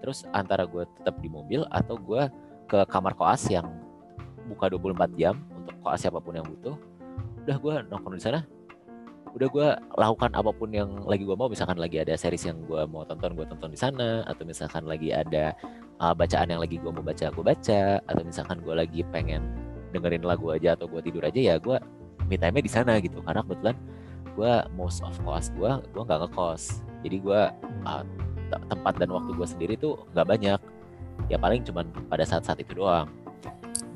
Terus 0.00 0.24
antara 0.32 0.64
gue 0.64 0.88
tetap 0.96 1.20
di 1.20 1.28
mobil 1.28 1.60
atau 1.68 2.00
gue 2.00 2.24
ke 2.64 2.78
kamar 2.88 3.12
koas 3.18 3.44
yang 3.52 3.68
buka 4.48 4.72
24 4.72 5.20
jam 5.20 5.36
untuk 5.52 5.76
koas 5.84 6.00
siapa 6.00 6.22
pun 6.22 6.34
yang 6.34 6.46
butuh 6.46 6.74
udah 7.44 7.56
gue 7.56 7.74
nongkrong 7.90 8.16
di 8.18 8.22
sana 8.22 8.40
udah 9.30 9.48
gue 9.48 9.68
lakukan 9.94 10.30
apa 10.34 10.50
pun 10.50 10.74
yang 10.74 10.90
lagi 11.06 11.22
gue 11.22 11.36
mau 11.38 11.46
misalkan 11.46 11.78
lagi 11.78 12.02
ada 12.02 12.18
series 12.18 12.50
yang 12.50 12.58
gue 12.66 12.82
mau 12.90 13.06
tonton 13.06 13.38
gue 13.38 13.46
tonton 13.46 13.70
di 13.70 13.78
sana 13.78 14.26
atau 14.26 14.42
misalkan 14.42 14.82
lagi 14.90 15.14
ada 15.14 15.54
uh, 16.02 16.10
bacaan 16.10 16.50
yang 16.50 16.58
lagi 16.58 16.82
gue 16.82 16.90
mau 16.90 17.04
baca 17.04 17.30
gue 17.30 17.44
baca 17.44 18.02
atau 18.02 18.22
misalkan 18.26 18.58
gue 18.58 18.74
lagi 18.74 19.00
pengen 19.14 19.46
dengerin 19.94 20.26
lagu 20.26 20.50
aja 20.50 20.74
atau 20.74 20.90
gue 20.90 20.98
tidur 21.02 21.22
aja 21.22 21.38
ya 21.38 21.54
gue 21.62 21.78
me 22.30 22.38
time 22.38 22.62
di 22.62 22.70
sana 22.70 23.02
gitu. 23.02 23.18
Karena 23.26 23.42
kebetulan 23.42 23.76
gue 24.38 24.52
most 24.78 25.02
of 25.02 25.18
cost 25.26 25.50
gue 25.58 25.68
gue 25.68 26.02
nggak 26.06 26.20
ngekos. 26.30 26.86
Jadi 27.02 27.16
gue 27.18 27.40
uh, 27.86 28.02
te- 28.54 28.64
tempat 28.70 28.94
dan 29.02 29.10
waktu 29.10 29.34
gue 29.34 29.48
sendiri 29.50 29.74
tuh 29.74 29.98
nggak 30.14 30.26
banyak. 30.30 30.60
Ya 31.28 31.36
paling 31.36 31.66
cuman 31.66 31.90
pada 32.06 32.22
saat-saat 32.22 32.62
itu 32.62 32.78
doang. 32.78 33.10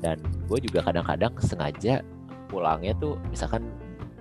Dan 0.03 0.19
gue 0.51 0.59
juga 0.59 0.83
kadang-kadang 0.83 1.33
sengaja 1.39 2.03
pulangnya 2.51 2.93
tuh 2.99 3.17
misalkan 3.31 3.65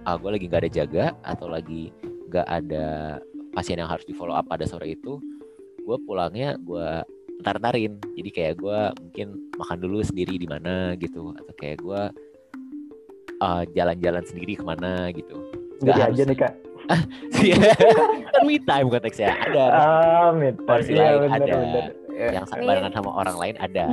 ah, 0.05 0.17
gue 0.17 0.31
lagi 0.31 0.45
nggak 0.47 0.63
ada 0.63 0.73
jaga 0.73 1.05
atau 1.23 1.47
lagi 1.47 1.91
nggak 2.29 2.47
ada 2.47 2.87
pasien 3.53 3.79
yang 3.79 3.89
harus 3.89 4.05
di 4.05 4.13
follow 4.13 4.35
up 4.35 4.45
pada 4.45 4.65
sore 4.65 4.93
itu 4.93 5.21
gue 5.81 5.97
pulangnya 6.03 6.57
gue 6.59 6.89
ntar-ntarin 7.41 8.01
jadi 8.15 8.31
kayak 8.31 8.55
gue 8.57 8.79
mungkin 9.01 9.27
makan 9.55 9.79
dulu 9.79 10.01
sendiri 10.01 10.35
di 10.35 10.47
mana 10.47 10.97
gitu 10.97 11.35
atau 11.35 11.55
kayak 11.55 11.79
gue 11.81 12.03
ah, 13.39 13.63
jalan-jalan 13.71 14.25
sendiri 14.25 14.55
ke 14.55 14.65
mana 14.65 15.11
gitu 15.11 15.37
Jadi 15.83 16.01
harus- 16.01 16.17
aja 16.17 16.25
nih 16.25 16.39
kak. 16.39 16.53
kan 18.33 18.43
me 18.45 18.61
time 18.61 18.93
konteksnya 18.93 19.33
ada 19.33 19.65
Amit. 20.29 20.53
porsi 20.69 20.93
Iya, 20.93 21.17
lain 21.17 21.33
bener, 21.33 21.33
ada 21.33 21.55
bener. 21.57 21.85
Yang 22.13 22.45
barengan 22.61 22.93
sama 22.93 23.11
orang 23.17 23.37
lain 23.41 23.57
ada 23.57 23.87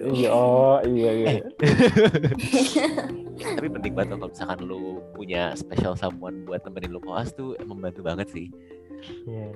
gitu 0.00 0.32
oh 0.32 0.80
iya 0.88 1.10
iya. 1.12 1.28
tapi 3.42 3.68
penting 3.68 3.92
banget 3.92 4.14
kalau 4.14 4.28
misalkan 4.28 4.58
lu 4.62 4.82
punya 5.10 5.52
special 5.54 5.94
someone 5.94 6.44
buat 6.44 6.60
temenin 6.60 6.90
lu 6.90 7.00
koas 7.00 7.30
tuh 7.30 7.56
membantu 7.62 8.00
banget 8.00 8.28
sih 8.28 8.48
Iya. 9.24 9.48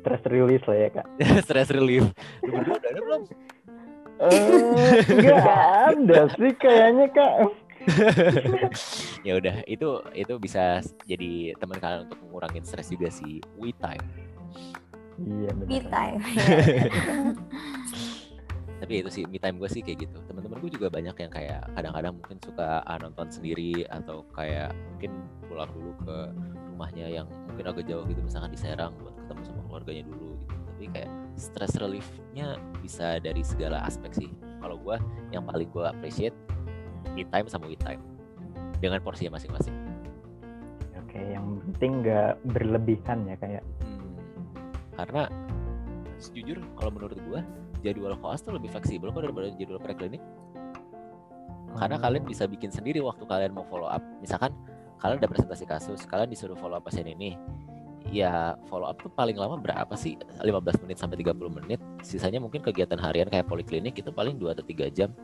Stress 0.00 0.22
release 0.26 0.64
lah 0.64 0.76
ya 0.76 0.88
kak. 0.90 1.06
stress 1.46 1.70
relief 1.70 2.10
lu 2.40 2.50
berdua 2.52 2.76
udah 2.76 2.90
ada 2.90 3.00
belum 3.00 3.22
Eh, 4.20 5.00
Nggak 5.16 5.48
ada 5.88 6.20
sih 6.34 6.52
kayaknya 6.54 7.06
kak. 7.08 7.34
ya 9.26 9.32
udah 9.34 9.64
itu 9.64 9.88
itu 10.12 10.34
bisa 10.36 10.78
jadi 11.06 11.56
teman 11.56 11.80
kalian 11.80 12.04
untuk 12.04 12.20
mengurangin 12.20 12.60
stres 12.60 12.92
juga 12.92 13.08
sih 13.08 13.40
we 13.56 13.72
time 13.74 14.04
Iya 15.16 15.52
benar. 15.52 15.68
Me 15.68 15.78
time. 15.82 16.20
tapi 18.80 19.04
itu 19.04 19.10
sih 19.12 19.24
me 19.28 19.36
time 19.36 19.60
gue 19.60 19.68
sih 19.68 19.84
kayak 19.84 20.08
gitu. 20.08 20.16
Teman-teman 20.24 20.56
gue 20.64 20.72
juga 20.72 20.88
banyak 20.88 21.12
yang 21.12 21.28
kayak 21.28 21.68
kadang-kadang 21.76 22.16
mungkin 22.16 22.36
suka 22.40 22.80
ah, 22.80 22.96
nonton 22.96 23.28
sendiri 23.28 23.84
atau 23.92 24.24
kayak 24.32 24.72
mungkin 24.96 25.20
pulang 25.44 25.68
dulu 25.76 25.92
ke 26.00 26.16
rumahnya 26.72 27.06
yang 27.12 27.28
mungkin 27.52 27.68
agak 27.68 27.84
jauh 27.84 28.08
gitu 28.08 28.24
misalkan 28.24 28.56
di 28.56 28.56
Serang 28.56 28.96
buat 29.04 29.12
ketemu 29.20 29.40
sama 29.44 29.60
keluarganya 29.68 30.04
dulu 30.08 30.32
gitu. 30.40 30.54
Tapi 30.56 30.84
kayak 30.96 31.10
stress 31.36 31.76
reliefnya 31.76 32.56
bisa 32.80 33.20
dari 33.20 33.44
segala 33.44 33.84
aspek 33.84 34.16
sih. 34.16 34.32
Kalau 34.64 34.80
gue 34.80 34.96
yang 35.28 35.44
paling 35.44 35.68
gue 35.68 35.84
appreciate 35.84 36.36
me 37.12 37.28
time 37.28 37.44
sama 37.52 37.68
we 37.68 37.76
time. 37.76 38.00
Dengan 38.80 39.04
porsinya 39.04 39.36
masing-masing. 39.36 39.76
Oke, 41.04 41.20
yang 41.20 41.60
penting 41.68 42.00
nggak 42.00 42.40
berlebihan 42.48 43.28
ya 43.28 43.36
kayak. 43.36 43.60
Hmm, 43.84 44.16
karena 44.96 45.28
sejujur 46.16 46.60
kalau 46.80 46.92
menurut 46.92 47.20
gua 47.28 47.44
jadwal 47.80 48.14
koas 48.20 48.44
tuh 48.44 48.54
lebih 48.54 48.70
fleksibel 48.72 49.10
kok 49.10 49.24
daripada 49.24 49.50
jadwal 49.56 49.80
preklinik. 49.80 50.22
Karena 51.76 51.96
Hmm. 51.96 52.04
kalian 52.04 52.24
bisa 52.26 52.44
bikin 52.50 52.70
sendiri 52.74 52.98
waktu 52.98 53.22
kalian 53.26 53.54
mau 53.54 53.62
follow 53.66 53.86
up. 53.86 54.02
Misalkan 54.18 54.50
kalian 54.98 55.22
ada 55.22 55.28
presentasi 55.30 55.64
kasus 55.64 56.02
kalian 56.04 56.28
disuruh 56.28 56.58
follow 56.58 56.76
up 56.76 56.84
pasien 56.84 57.06
ini. 57.06 57.38
Ya 58.10 58.58
follow 58.66 58.90
up 58.90 58.98
tuh 58.98 59.12
paling 59.12 59.38
lama 59.38 59.60
berapa 59.60 59.94
sih? 59.94 60.18
15 60.42 60.82
menit 60.82 60.98
sampai 60.98 61.20
30 61.20 61.52
menit. 61.52 61.78
Sisanya 62.02 62.42
mungkin 62.42 62.64
kegiatan 62.64 62.98
harian 62.98 63.30
kayak 63.30 63.46
poliklinik 63.46 63.94
itu 63.94 64.10
paling 64.10 64.34
2 64.40 64.50
atau 64.50 64.64
3 64.66 64.90
jam. 64.90 65.14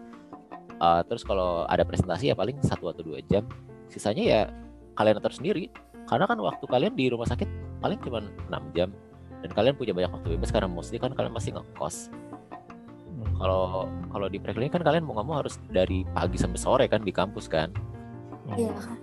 Uh, 0.76 1.00
terus 1.08 1.24
kalau 1.24 1.64
ada 1.72 1.88
presentasi 1.88 2.28
ya 2.30 2.36
paling 2.36 2.60
satu 2.60 2.92
atau 2.92 3.00
dua 3.00 3.24
jam. 3.24 3.48
Sisanya 3.88 4.22
ya 4.22 4.40
kalian 4.94 5.16
atur 5.18 5.32
sendiri. 5.32 5.72
Karena 6.06 6.28
kan 6.28 6.38
waktu 6.38 6.64
kalian 6.68 6.94
di 6.94 7.10
rumah 7.10 7.26
sakit 7.26 7.48
paling 7.80 7.98
cuma 8.04 8.22
6 8.22 8.76
jam. 8.76 8.92
Dan 9.40 9.50
kalian 9.52 9.74
punya 9.74 9.96
banyak 9.96 10.12
waktu 10.12 10.28
bebas 10.36 10.52
karena 10.52 10.68
mostly 10.68 11.00
kan 11.00 11.16
kalian 11.16 11.32
masih 11.32 11.56
ngekos. 11.56 12.12
Kalau 13.36 13.88
kalau 14.08 14.26
di 14.32 14.38
preklinik 14.40 14.72
kan 14.72 14.82
kalian 14.82 15.04
mau 15.04 15.16
nggak 15.16 15.26
mau 15.28 15.36
harus 15.44 15.60
dari 15.68 16.02
pagi 16.16 16.40
sampai 16.40 16.60
sore 16.60 16.84
kan 16.88 17.04
di 17.04 17.12
kampus 17.12 17.46
kan? 17.48 17.68
Iya. 18.56 18.72
Kan. 18.72 18.98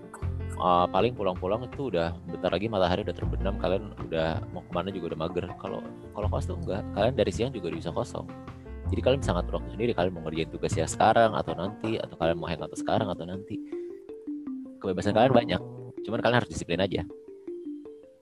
Uh, 0.54 0.86
paling 0.94 1.18
pulang-pulang 1.18 1.66
itu 1.66 1.90
udah 1.90 2.14
bentar 2.30 2.54
lagi 2.54 2.70
matahari 2.70 3.02
udah 3.02 3.16
terbenam 3.18 3.58
kalian 3.58 3.90
udah 4.06 4.40
mau 4.54 4.62
ke 4.62 4.72
mana 4.74 4.90
juga 4.90 5.14
udah 5.14 5.20
mager. 5.28 5.46
Kalau 5.58 5.80
kalau 6.14 6.28
kos 6.30 6.46
tuh 6.46 6.58
enggak 6.58 6.82
kalian 6.94 7.14
dari 7.18 7.32
siang 7.34 7.52
juga 7.54 7.74
udah 7.74 7.80
bisa 7.82 7.92
kosong. 7.94 8.28
Jadi 8.94 9.02
kalian 9.02 9.20
bisa 9.22 9.32
ngatur 9.34 9.54
waktu 9.58 9.70
sendiri 9.74 9.92
kalian 9.98 10.14
mau 10.14 10.22
ngerjain 10.26 10.50
tugasnya 10.54 10.86
sekarang 10.86 11.34
atau 11.34 11.54
nanti 11.58 11.98
atau 11.98 12.16
kalian 12.18 12.38
mau 12.38 12.48
hangout 12.50 12.74
sekarang 12.78 13.10
atau 13.10 13.26
nanti. 13.26 13.58
Kebebasan 14.82 15.16
kalian 15.16 15.34
banyak 15.34 15.62
cuman 16.04 16.20
kalian 16.20 16.38
harus 16.44 16.52
disiplin 16.52 16.82
aja. 16.84 17.02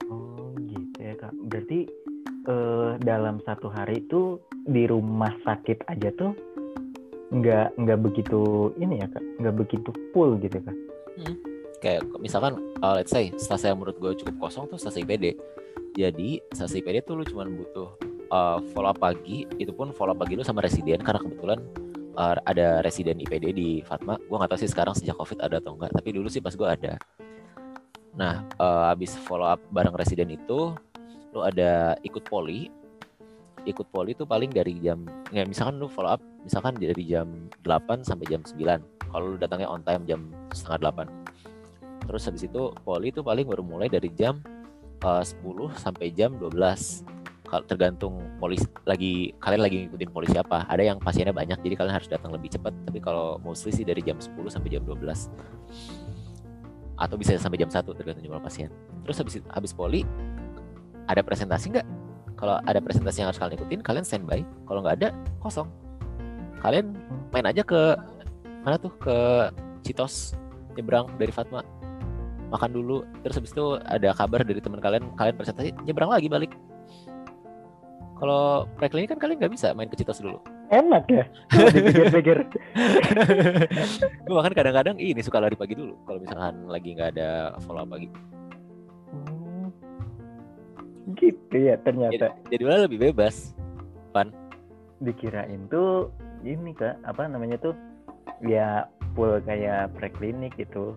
Oh 0.08 0.54
gitu 0.60 0.98
ya 0.98 1.14
kak. 1.18 1.34
Berarti 1.46 2.01
eh, 2.48 2.90
dalam 3.02 3.38
satu 3.44 3.68
hari 3.70 4.02
itu 4.06 4.38
di 4.66 4.86
rumah 4.86 5.32
sakit 5.42 5.86
aja 5.90 6.10
tuh 6.14 6.32
nggak 7.32 7.80
nggak 7.80 8.00
begitu 8.04 8.70
ini 8.76 9.00
ya 9.00 9.08
kak, 9.08 9.24
nggak 9.40 9.56
begitu 9.56 9.90
full 10.12 10.36
gitu 10.36 10.60
kak. 10.60 10.76
kayak 11.82 12.06
misalkan 12.22 12.60
uh, 12.78 12.94
let's 12.94 13.10
say 13.10 13.34
stase 13.34 13.66
yang 13.66 13.82
menurut 13.82 13.98
gue 13.98 14.14
cukup 14.22 14.48
kosong 14.48 14.70
tuh 14.70 14.78
stase 14.78 15.02
IPD 15.02 15.34
jadi 15.92 16.38
stase 16.54 16.78
IPD 16.78 17.04
tuh 17.04 17.18
lu 17.18 17.24
cuman 17.26 17.58
butuh 17.58 17.90
uh, 18.32 18.58
follow 18.72 18.90
up 18.90 18.98
pagi 18.98 19.44
itu 19.60 19.72
pun 19.74 19.92
follow 19.92 20.16
up 20.16 20.24
pagi 20.24 20.40
lu 20.40 20.44
sama 20.46 20.64
residen 20.64 21.04
karena 21.04 21.20
kebetulan 21.20 21.60
uh, 22.16 22.36
ada 22.48 22.80
residen 22.80 23.20
IPD 23.20 23.44
di 23.52 23.68
Fatma. 23.84 24.16
Gue 24.16 24.36
nggak 24.40 24.56
tahu 24.56 24.60
sih 24.64 24.70
sekarang 24.72 24.96
sejak 24.96 25.16
covid 25.20 25.38
ada 25.44 25.60
atau 25.60 25.76
enggak 25.76 25.92
tapi 25.92 26.08
dulu 26.16 26.28
sih 26.32 26.40
pas 26.40 26.56
gue 26.56 26.68
ada. 26.68 26.96
Nah 28.16 28.44
uh, 28.56 28.88
habis 28.88 29.12
follow 29.28 29.46
up 29.46 29.60
bareng 29.68 29.92
residen 29.92 30.32
itu 30.32 30.72
lu 31.32 31.40
ada 31.44 31.96
ikut 32.04 32.28
poli 32.28 32.68
ikut 33.62 33.86
poli 33.94 34.12
tuh 34.12 34.26
paling 34.26 34.50
dari 34.50 34.76
jam 34.82 35.06
ya 35.30 35.46
misalkan 35.46 35.78
lu 35.78 35.86
follow 35.86 36.18
up 36.18 36.22
misalkan 36.42 36.76
dari 36.76 37.04
jam 37.06 37.48
8 37.64 38.02
sampai 38.02 38.26
jam 38.26 38.42
9 38.42 38.58
kalau 39.12 39.24
lu 39.32 39.36
datangnya 39.38 39.70
on 39.70 39.80
time 39.86 40.02
jam 40.04 40.20
setengah 40.50 40.92
8 40.92 41.22
Terus 42.06 42.22
habis 42.26 42.42
itu 42.46 42.62
poli 42.82 43.14
itu 43.14 43.22
paling 43.22 43.46
baru 43.46 43.62
mulai 43.62 43.86
dari 43.86 44.10
jam 44.14 44.42
uh, 45.06 45.22
10 45.22 45.42
sampai 45.78 46.10
jam 46.10 46.34
12. 46.38 46.50
Kalau 47.46 47.68
tergantung 47.68 48.16
polis 48.40 48.64
lagi 48.88 49.36
kalian 49.36 49.60
lagi 49.60 49.76
ngikutin 49.84 50.10
polisi 50.10 50.36
apa. 50.40 50.64
Ada 50.66 50.88
yang 50.88 50.98
pasiennya 50.98 51.36
banyak 51.36 51.60
jadi 51.60 51.74
kalian 51.76 51.94
harus 52.00 52.08
datang 52.08 52.32
lebih 52.32 52.48
cepat. 52.48 52.72
Tapi 52.88 52.98
kalau 52.98 53.36
mostly 53.44 53.70
sih 53.70 53.84
dari 53.84 54.00
jam 54.00 54.16
10 54.16 54.32
sampai 54.48 54.72
jam 54.72 54.82
12. 54.82 54.96
Atau 56.96 57.16
bisa 57.20 57.36
sampai 57.36 57.60
jam 57.60 57.68
1 57.68 57.84
tergantung 57.92 58.24
jumlah 58.24 58.40
pasien. 58.40 58.72
Terus 59.04 59.16
habis 59.20 59.34
habis 59.52 59.72
poli 59.76 60.02
ada 61.08 61.20
presentasi 61.22 61.72
nggak? 61.74 61.86
Kalau 62.38 62.58
ada 62.66 62.78
presentasi 62.82 63.22
yang 63.22 63.30
harus 63.30 63.38
kalian 63.38 63.54
ikutin, 63.58 63.80
kalian 63.86 64.04
standby. 64.06 64.42
Kalau 64.66 64.82
nggak 64.82 64.96
ada, 65.02 65.08
kosong. 65.38 65.70
Kalian 66.58 66.94
main 67.30 67.46
aja 67.46 67.62
ke 67.62 67.94
mana 68.62 68.78
tuh 68.78 68.94
ke 69.02 69.16
Citos 69.82 70.38
nyebrang 70.78 71.10
dari 71.18 71.34
Fatma 71.34 71.66
makan 72.52 72.70
dulu 72.70 73.02
terus 73.24 73.40
habis 73.40 73.50
itu 73.50 73.80
ada 73.88 74.12
kabar 74.12 74.44
dari 74.44 74.60
teman 74.60 74.78
kalian 74.78 75.08
kalian 75.16 75.34
presentasi 75.34 75.72
nyebrang 75.88 76.12
lagi 76.12 76.28
balik 76.28 76.52
kalau 78.20 78.68
preklinik 78.78 79.10
kan 79.10 79.18
kalian 79.18 79.40
nggak 79.42 79.52
bisa 79.56 79.74
main 79.74 79.90
ke 79.90 79.98
Citos 79.98 80.22
dulu 80.22 80.38
Enak 80.72 81.04
ya. 81.12 81.28
Kalau 81.52 81.68
dipikir-pikir. 81.68 82.48
gue 84.24 84.32
bahkan 84.32 84.56
kadang-kadang 84.56 84.96
ini 84.96 85.20
suka 85.20 85.36
lari 85.36 85.52
pagi 85.52 85.76
dulu 85.76 86.00
kalau 86.08 86.16
misalkan 86.16 86.64
lagi 86.64 86.96
nggak 86.96 87.12
ada 87.12 87.60
follow 87.60 87.84
up 87.84 87.92
pagi. 87.92 88.08
Gitu 91.02 91.56
ya 91.58 91.74
jadi, 91.74 91.82
ternyata. 91.82 92.26
jadi 92.46 92.62
malah 92.62 92.82
lebih 92.86 93.00
bebas 93.10 93.56
Dikirain 95.02 95.66
tuh 95.66 96.14
ini 96.46 96.74
kak, 96.74 96.98
apa 97.02 97.26
namanya 97.26 97.58
tuh? 97.58 97.74
Ya 98.42 98.86
full 99.18 99.42
kayak 99.42 99.94
preklinik 99.98 100.54
gitu. 100.54 100.94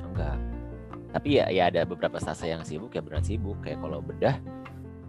Enggak. 0.00 0.36
Tapi 1.16 1.40
ya 1.40 1.48
ya 1.48 1.72
ada 1.72 1.88
beberapa 1.88 2.20
stase 2.20 2.52
yang 2.52 2.60
sibuk 2.60 2.92
ya 2.92 3.00
beneran 3.00 3.24
sibuk. 3.24 3.56
Kayak 3.64 3.80
kalau 3.80 4.04
bedah 4.04 4.36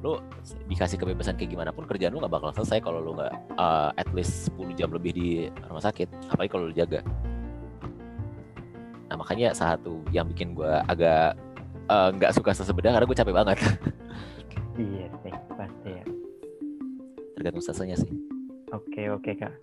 lu 0.05 0.21
dikasih 0.69 1.01
kebebasan 1.01 1.41
kayak 1.41 1.57
gimana 1.57 1.73
pun 1.73 1.89
kerjaan 1.89 2.13
lu 2.13 2.21
nggak 2.21 2.31
bakal 2.37 2.53
selesai 2.53 2.85
kalau 2.85 3.01
lu 3.01 3.17
nggak 3.17 3.33
uh, 3.57 3.89
at 3.97 4.05
least 4.13 4.53
10 4.53 4.77
jam 4.77 4.93
lebih 4.93 5.11
di 5.11 5.29
rumah 5.67 5.83
sakit. 5.83 6.07
Apalagi 6.31 6.51
kalau 6.53 6.69
lu 6.69 6.75
jaga. 6.75 7.01
Nah 9.07 9.15
makanya 9.19 9.55
satu 9.55 10.03
yang 10.15 10.27
bikin 10.31 10.53
gue 10.53 10.69
agak 10.87 11.35
nggak 11.87 12.31
uh, 12.31 12.35
suka 12.35 12.51
sesebedah 12.53 12.91
karena 12.95 13.05
gue 13.07 13.17
capek 13.17 13.35
banget 13.35 13.57
iya 14.91 15.07
sih 15.23 15.33
pasti 15.55 15.89
ya 15.89 16.05
tergantung 17.39 17.63
stasenya 17.63 17.97
sih 17.97 18.11
oke 18.75 19.01
oke 19.15 19.31
kak 19.39 19.55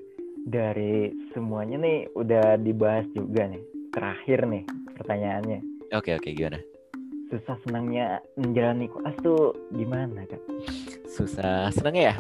dari 0.45 1.13
semuanya 1.33 1.81
nih 1.81 2.09
udah 2.17 2.61
dibahas 2.61 3.09
juga 3.13 3.49
nih 3.49 3.63
terakhir 3.93 4.49
nih 4.49 4.65
pertanyaannya 4.97 5.61
oke 5.93 6.11
oke 6.17 6.29
gimana 6.33 6.61
susah 7.35 7.57
senangnya 7.67 8.23
menjalani 8.39 8.87
koas 8.87 9.17
tuh 9.25 9.57
gimana 9.75 10.23
kak? 10.29 10.39
Susah 11.11 11.73
senangnya 11.75 12.15
ya? 12.15 12.17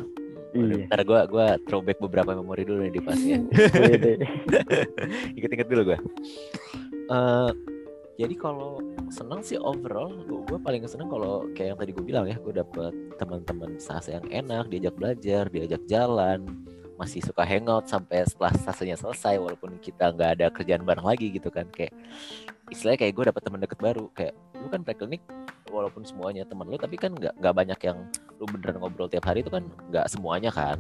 Iya. 0.55 0.87
Ntar 0.87 1.03
gue 1.03 1.21
gua 1.31 1.47
throwback 1.67 1.99
beberapa 1.99 2.35
memori 2.39 2.63
dulu 2.63 2.87
nih 2.87 2.95
di 2.95 3.03
pasnya. 3.03 3.39
Ingat-ingat 5.39 5.69
dulu 5.71 5.83
gue. 5.95 5.99
Uh, 7.11 7.51
jadi 8.15 8.35
kalau 8.39 8.79
senang 9.11 9.43
sih 9.43 9.59
overall, 9.59 10.15
gue 10.23 10.59
paling 10.63 10.87
seneng 10.87 11.11
kalau 11.11 11.51
kayak 11.51 11.75
yang 11.75 11.79
tadi 11.83 11.91
gue 11.91 12.05
bilang 12.07 12.25
ya, 12.31 12.39
gue 12.39 12.55
dapet 12.55 12.95
teman-teman 13.19 13.75
sase 13.83 14.15
yang 14.15 14.27
enak, 14.31 14.71
diajak 14.71 14.95
belajar, 14.95 15.51
diajak 15.51 15.83
jalan, 15.91 16.47
masih 16.95 17.19
suka 17.27 17.43
hangout 17.43 17.91
sampai 17.91 18.23
setelah 18.23 18.55
stasenya 18.55 18.95
selesai 18.95 19.35
walaupun 19.43 19.83
kita 19.83 20.15
nggak 20.15 20.31
ada 20.39 20.47
kerjaan 20.55 20.87
bareng 20.87 21.03
lagi 21.03 21.27
gitu 21.35 21.51
kan. 21.51 21.67
Kayak 21.75 21.91
istilahnya 22.71 22.99
kayak 23.03 23.13
gue 23.19 23.25
dapet 23.35 23.43
teman 23.43 23.61
deket 23.63 23.79
baru. 23.83 24.07
Kayak 24.15 24.35
lu 24.63 24.67
kan 24.71 24.81
preklinik 24.87 25.23
walaupun 25.75 26.07
semuanya 26.07 26.47
teman 26.47 26.71
lu 26.71 26.79
tapi 26.79 26.95
kan 26.95 27.11
nggak 27.11 27.35
nggak 27.43 27.55
banyak 27.55 27.81
yang 27.83 27.99
lu 28.39 28.47
beneran 28.47 28.79
ngobrol 28.79 29.11
tiap 29.11 29.27
hari 29.27 29.43
itu 29.43 29.51
kan 29.51 29.67
nggak 29.91 30.07
semuanya 30.07 30.55
kan. 30.55 30.79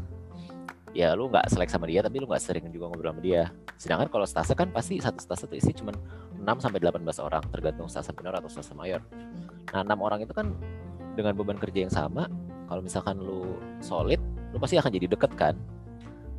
Ya 0.94 1.18
lu 1.18 1.27
nggak 1.27 1.51
selek 1.51 1.66
sama 1.66 1.90
dia 1.90 1.99
tapi 2.07 2.23
lu 2.23 2.31
nggak 2.31 2.42
sering 2.42 2.70
juga 2.70 2.94
ngobrol 2.94 3.11
sama 3.11 3.23
dia. 3.23 3.51
Sedangkan 3.75 4.07
kalau 4.07 4.27
stase 4.27 4.55
kan 4.55 4.70
pasti 4.70 5.03
satu 5.03 5.18
stase 5.18 5.51
tuh 5.51 5.59
isi 5.59 5.75
cuma 5.75 5.90
6 6.45 6.61
sampai 6.61 6.79
18 6.79 7.01
orang 7.25 7.43
tergantung 7.49 7.89
stase 7.89 8.13
minor 8.13 8.37
atau 8.37 8.53
stase 8.53 8.77
mayor 8.77 9.01
nah 9.73 9.81
enam 9.81 9.99
orang 10.05 10.21
itu 10.23 10.31
kan 10.37 10.53
dengan 11.17 11.33
beban 11.35 11.57
kerja 11.57 11.89
yang 11.89 11.93
sama 11.93 12.29
kalau 12.69 12.85
misalkan 12.85 13.17
lu 13.19 13.57
solid 13.81 14.21
lu 14.53 14.61
pasti 14.61 14.79
akan 14.79 14.93
jadi 14.93 15.09
deket 15.11 15.33
kan 15.35 15.57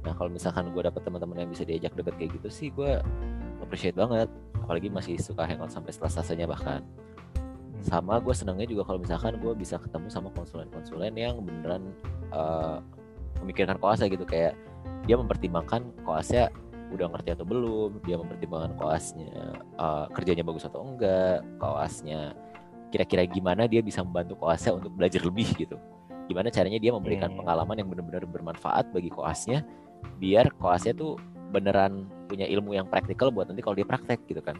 Nah 0.06 0.13
kalau 0.13 0.30
misalkan 0.30 0.70
gue 0.70 0.82
dapet 0.86 1.02
teman-teman 1.02 1.44
yang 1.44 1.50
bisa 1.50 1.65
diajak 1.65 1.98
deket 1.98 2.13
kayak 2.22 2.32
gitu 2.38 2.50
sih 2.54 2.70
gue 2.70 3.02
appreciate 3.60 3.98
banget. 3.98 4.30
Apalagi 4.62 4.94
masih 4.94 5.18
suka 5.18 5.50
hangout 5.50 5.74
sampai 5.74 5.89
setelah 5.89 6.13
sasanya 6.13 6.46
bahkan. 6.46 6.86
Hmm. 6.86 7.82
Sama 7.82 8.22
gue 8.22 8.34
senangnya 8.38 8.70
juga 8.70 8.86
kalau 8.86 9.02
misalkan 9.02 9.41
gue 9.41 9.54
bisa 9.58 9.82
ketemu 9.82 10.08
sama 10.13 10.30
konsulen-konsulen 10.38 11.13
yang 11.18 11.41
beneran 11.41 11.89
uh, 12.30 12.78
memikirkan 13.41 13.82
koasnya 13.82 14.08
gitu 14.08 14.24
kayak 14.24 14.54
dia 15.10 15.18
mempertimbangkan 15.18 15.89
koasnya 16.06 16.54
udah 16.93 17.08
ngerti 17.12 17.30
atau 17.34 17.45
belum, 17.48 18.02
dia 18.06 18.15
mempertimbangkan 18.19 18.78
koasnya 18.78 19.58
uh, 19.80 20.06
kerjanya 20.13 20.43
bagus 20.45 20.67
atau 20.67 20.86
enggak, 20.86 21.41
koasnya 21.58 22.38
kira-kira 22.93 23.26
gimana 23.28 23.65
dia 23.65 23.82
bisa 23.82 24.06
membantu 24.06 24.45
koasnya 24.45 24.78
untuk 24.78 24.93
belajar 24.93 25.21
lebih 25.26 25.50
gitu. 25.58 25.76
Gimana 26.26 26.50
caranya 26.50 26.80
dia 26.82 26.91
memberikan 26.93 27.34
yeah. 27.34 27.38
pengalaman 27.41 27.76
yang 27.78 27.89
benar-benar 27.91 28.24
bermanfaat 28.26 28.89
bagi 28.93 29.10
koasnya 29.13 29.65
biar 30.21 30.54
koasnya 30.62 30.93
tuh 30.95 31.17
beneran 31.50 32.08
punya 32.30 32.45
ilmu 32.50 32.74
yang 32.74 32.88
praktikal 32.89 33.30
buat 33.30 33.50
nanti 33.50 33.62
kalau 33.62 33.78
dia 33.78 33.88
praktek 33.88 34.21
gitu 34.26 34.41
kan 34.41 34.58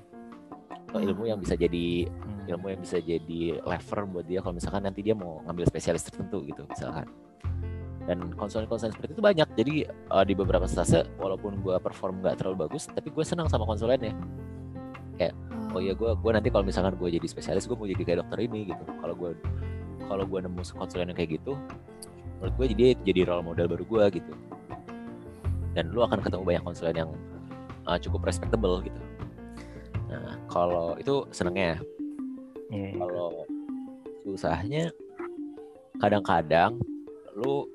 atau 0.96 1.04
ilmu 1.04 1.28
yang 1.28 1.40
bisa 1.44 1.60
jadi 1.60 2.08
hmm. 2.08 2.48
ilmu 2.56 2.72
yang 2.72 2.80
bisa 2.80 3.04
jadi 3.04 3.60
lever 3.60 4.00
buat 4.08 4.26
dia 4.32 4.40
kalau 4.40 4.56
misalkan 4.56 4.88
nanti 4.88 5.04
dia 5.04 5.12
mau 5.12 5.44
ngambil 5.44 5.68
spesialis 5.68 6.08
tertentu 6.08 6.40
gitu 6.48 6.64
misalkan 6.72 7.04
dan 8.06 8.18
konsulen-konsulen 8.38 8.94
seperti 8.94 9.18
itu 9.18 9.24
banyak. 9.24 9.48
Jadi 9.58 9.74
uh, 10.14 10.24
di 10.26 10.34
beberapa 10.38 10.70
stase 10.70 11.06
walaupun 11.18 11.60
gue 11.62 11.76
perform 11.82 12.22
nggak 12.22 12.42
terlalu 12.42 12.70
bagus 12.70 12.86
tapi 12.90 13.10
gue 13.10 13.26
senang 13.26 13.50
sama 13.50 13.66
konsulennya 13.66 14.14
kayak 15.16 15.34
oh 15.74 15.82
ya 15.82 15.96
gue 15.98 16.12
gue 16.14 16.32
nanti 16.32 16.50
kalau 16.54 16.64
misalkan 16.68 16.94
gue 16.96 17.10
jadi 17.10 17.28
spesialis 17.28 17.66
gue 17.66 17.76
mau 17.76 17.90
jadi 17.90 18.04
kayak 18.06 18.18
dokter 18.26 18.40
ini 18.46 18.70
gitu. 18.70 18.84
Kalau 19.02 19.16
gue 19.18 19.32
kalau 20.06 20.24
gue 20.24 20.40
nemu 20.46 20.62
konsulen 20.78 21.10
yang 21.10 21.18
kayak 21.18 21.42
gitu 21.42 21.58
menurut 22.36 22.54
gue 22.62 22.66
jadi 22.78 22.86
jadi 23.02 23.22
role 23.26 23.46
model 23.46 23.66
baru 23.66 23.84
gue 23.84 24.04
gitu. 24.22 24.34
Dan 25.76 25.92
lu 25.92 26.06
akan 26.06 26.22
ketemu 26.24 26.44
banyak 26.46 26.64
konsulen 26.64 26.96
yang 26.96 27.12
uh, 27.90 27.98
cukup 27.98 28.30
respectable 28.30 28.80
gitu. 28.86 29.02
Nah 30.08 30.38
kalau 30.48 30.94
itu 31.02 31.26
senengnya 31.34 31.82
yeah. 32.70 32.92
Iya. 32.94 33.02
kalau 33.02 33.32
susahnya 34.26 34.84
kadang-kadang 36.02 36.82
lu 37.38 37.68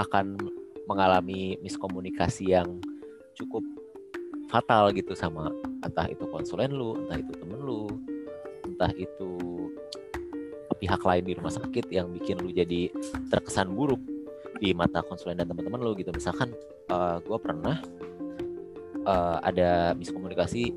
akan 0.00 0.40
mengalami 0.88 1.60
miskomunikasi 1.60 2.56
yang 2.56 2.80
cukup 3.36 3.62
fatal 4.50 4.90
gitu 4.90 5.14
sama 5.14 5.52
entah 5.84 6.08
itu 6.10 6.26
konsulen 6.26 6.74
lu, 6.74 6.98
entah 7.06 7.20
itu 7.20 7.32
temen 7.38 7.60
lu, 7.60 7.86
entah 8.66 8.90
itu 8.96 9.30
pihak 10.80 11.04
lain 11.04 11.24
di 11.28 11.32
rumah 11.36 11.52
sakit 11.52 11.92
yang 11.92 12.08
bikin 12.08 12.40
lu 12.40 12.48
jadi 12.48 12.88
terkesan 13.28 13.76
buruk 13.76 14.00
di 14.60 14.72
mata 14.72 15.04
konsulen 15.04 15.36
dan 15.36 15.48
teman-teman 15.48 15.80
lo 15.80 15.92
gitu. 15.92 16.08
Misalkan 16.12 16.56
uh, 16.88 17.16
eh, 17.16 17.16
gue 17.20 17.38
pernah 17.40 17.76
uh, 19.04 19.38
ada 19.44 19.92
miskomunikasi 19.92 20.72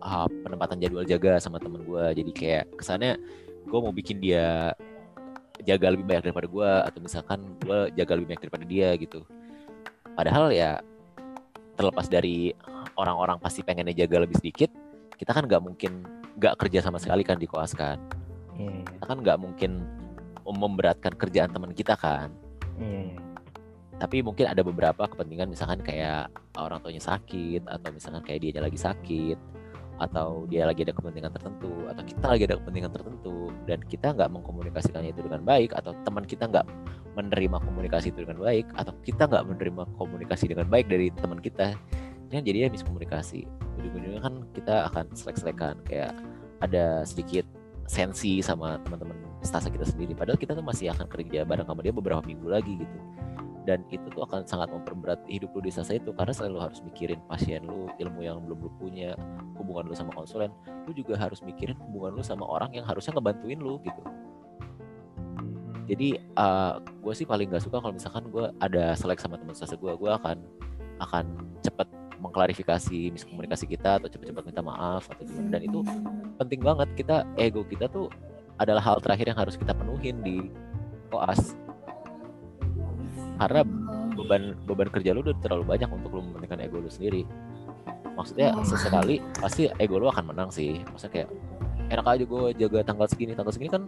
uh, 0.00 0.26
penempatan 0.42 0.80
jadwal 0.80 1.04
jaga 1.04 1.36
sama 1.36 1.60
temen 1.60 1.84
gue 1.84 2.04
jadi 2.16 2.32
kayak 2.32 2.64
kesannya 2.80 3.20
gue 3.68 3.78
mau 3.78 3.92
bikin 3.92 4.20
dia 4.20 4.72
jaga 5.62 5.94
lebih 5.94 6.04
banyak 6.06 6.30
daripada 6.30 6.48
gue 6.50 6.72
atau 6.90 6.98
misalkan 7.02 7.38
gue 7.62 7.78
jaga 7.94 8.12
lebih 8.18 8.28
banyak 8.34 8.42
daripada 8.48 8.64
dia 8.66 8.88
gitu 8.98 9.20
padahal 10.14 10.50
ya 10.52 10.82
terlepas 11.78 12.06
dari 12.10 12.52
orang-orang 12.98 13.40
pasti 13.40 13.64
pengennya 13.64 14.04
jaga 14.04 14.26
lebih 14.26 14.36
sedikit 14.38 14.70
kita 15.16 15.32
kan 15.32 15.46
nggak 15.46 15.62
mungkin 15.62 16.02
nggak 16.36 16.58
kerja 16.58 16.84
sama 16.84 16.98
sekali 16.98 17.22
kan 17.22 17.38
di 17.38 17.46
koas 17.46 17.72
kan 17.72 17.96
yeah. 18.58 18.82
kita 18.98 19.04
kan 19.06 19.18
nggak 19.22 19.38
mungkin 19.38 19.86
memberatkan 20.42 21.14
kerjaan 21.14 21.54
teman 21.54 21.72
kita 21.72 21.94
kan 21.96 22.28
yeah. 22.76 23.14
Tapi 24.02 24.18
mungkin 24.18 24.50
ada 24.50 24.66
beberapa 24.66 25.06
kepentingan 25.06 25.46
misalkan 25.46 25.78
kayak 25.78 26.26
orang 26.58 26.82
tuanya 26.82 26.98
sakit 26.98 27.70
atau 27.70 27.94
misalkan 27.94 28.26
kayak 28.26 28.50
dia 28.50 28.58
lagi 28.58 28.74
sakit 28.74 29.38
atau 30.00 30.48
dia 30.48 30.64
lagi 30.64 30.84
ada 30.86 30.94
kepentingan 30.96 31.32
tertentu 31.36 31.72
atau 31.88 32.02
kita 32.02 32.26
lagi 32.26 32.42
ada 32.48 32.56
kepentingan 32.58 32.92
tertentu 32.92 33.52
dan 33.68 33.78
kita 33.86 34.16
nggak 34.16 34.28
mengkomunikasikannya 34.32 35.10
itu 35.12 35.22
dengan 35.24 35.42
baik 35.44 35.70
atau 35.76 35.92
teman 36.02 36.24
kita 36.24 36.48
nggak 36.48 36.66
menerima 37.12 37.56
komunikasi 37.60 38.08
itu 38.08 38.24
dengan 38.24 38.40
baik 38.40 38.66
atau 38.72 38.92
kita 39.04 39.28
nggak 39.28 39.44
menerima 39.44 39.82
komunikasi 40.00 40.44
dengan 40.48 40.66
baik 40.72 40.88
dari 40.88 41.12
teman 41.12 41.38
kita 41.38 41.76
kan 42.32 42.40
jadinya 42.48 42.72
miskomunikasi. 42.72 43.44
Ujung-ujungnya 43.76 44.20
kan 44.24 44.34
kita 44.56 44.88
akan 44.88 45.12
selek-selekan 45.12 45.84
kayak 45.84 46.16
ada 46.64 47.04
sedikit 47.04 47.44
sensi 47.84 48.40
sama 48.40 48.80
teman-teman 48.88 49.14
stasa 49.44 49.68
kita 49.68 49.84
sendiri. 49.84 50.16
Padahal 50.16 50.40
kita 50.40 50.56
tuh 50.56 50.64
masih 50.64 50.88
akan 50.96 51.04
kerja 51.12 51.44
bareng 51.44 51.68
sama 51.68 51.84
dia 51.84 51.92
beberapa 51.92 52.24
minggu 52.24 52.48
lagi 52.48 52.80
gitu 52.80 52.96
dan 53.62 53.86
itu 53.94 54.02
tuh 54.10 54.26
akan 54.26 54.42
sangat 54.42 54.74
memperberat 54.74 55.22
hidup 55.30 55.54
lu 55.54 55.62
di 55.62 55.70
stasa 55.70 55.94
itu 55.94 56.10
karena 56.10 56.34
selalu 56.34 56.58
harus 56.66 56.82
mikirin 56.82 57.22
pasien 57.30 57.62
lu 57.62 57.86
ilmu 58.02 58.20
yang 58.26 58.42
belum 58.42 58.58
lu 58.58 58.70
punya 58.82 59.14
hubungan 59.54 59.86
lu 59.86 59.94
sama 59.94 60.10
konsulen. 60.18 60.50
Lu 60.86 60.90
juga 60.90 61.14
harus 61.14 61.38
mikirin 61.46 61.78
hubungan 61.86 62.18
lu 62.18 62.22
sama 62.26 62.42
orang 62.42 62.74
yang 62.74 62.82
harusnya 62.82 63.14
ngebantuin 63.14 63.62
lu 63.62 63.78
gitu. 63.86 64.02
Jadi 65.86 66.18
uh, 66.38 66.42
eh, 66.42 66.72
gue 66.82 67.14
sih 67.14 67.26
paling 67.26 67.50
gak 67.54 67.62
suka 67.62 67.78
kalau 67.78 67.94
misalkan 67.94 68.26
gue 68.30 68.50
ada 68.58 68.98
selek 68.98 69.22
sama 69.22 69.38
teman 69.38 69.54
stasa 69.54 69.78
gue 69.78 69.92
gue 69.94 70.10
akan 70.10 70.38
akan 71.02 71.24
cepat 71.62 71.86
mengklarifikasi 72.22 73.10
miskomunikasi 73.10 73.66
kita 73.66 73.98
atau 73.98 74.06
cepat-cepat 74.06 74.42
minta 74.46 74.62
maaf 74.62 75.06
atau 75.06 75.22
gimana. 75.22 75.58
Dan 75.58 75.62
itu 75.70 75.86
penting 76.38 76.60
banget. 76.62 76.88
Kita 76.98 77.22
ego 77.38 77.62
kita 77.62 77.86
tuh 77.86 78.10
adalah 78.58 78.82
hal 78.82 78.98
terakhir 78.98 79.30
yang 79.30 79.38
harus 79.38 79.54
kita 79.54 79.70
penuhin 79.70 80.18
di 80.22 80.50
koas 81.14 81.54
karena 83.46 83.66
beban 84.14 84.54
beban 84.68 84.88
kerja 84.92 85.10
lu 85.16 85.24
udah 85.24 85.34
terlalu 85.42 85.64
banyak 85.66 85.90
untuk 85.90 86.10
lu 86.14 86.22
mementingkan 86.30 86.62
ego 86.62 86.78
lu 86.78 86.90
sendiri. 86.90 87.26
Maksudnya 88.12 88.54
sesekali 88.62 89.18
pasti 89.40 89.66
ego 89.80 89.98
lu 89.98 90.06
akan 90.06 90.30
menang 90.30 90.48
sih. 90.52 90.84
Maksudnya 90.92 91.12
kayak 91.12 91.28
enak 91.90 92.06
aja 92.06 92.24
gue 92.24 92.44
jaga 92.56 92.78
tanggal 92.86 93.06
segini 93.10 93.32
tanggal 93.34 93.52
segini 93.52 93.70
kan 93.72 93.82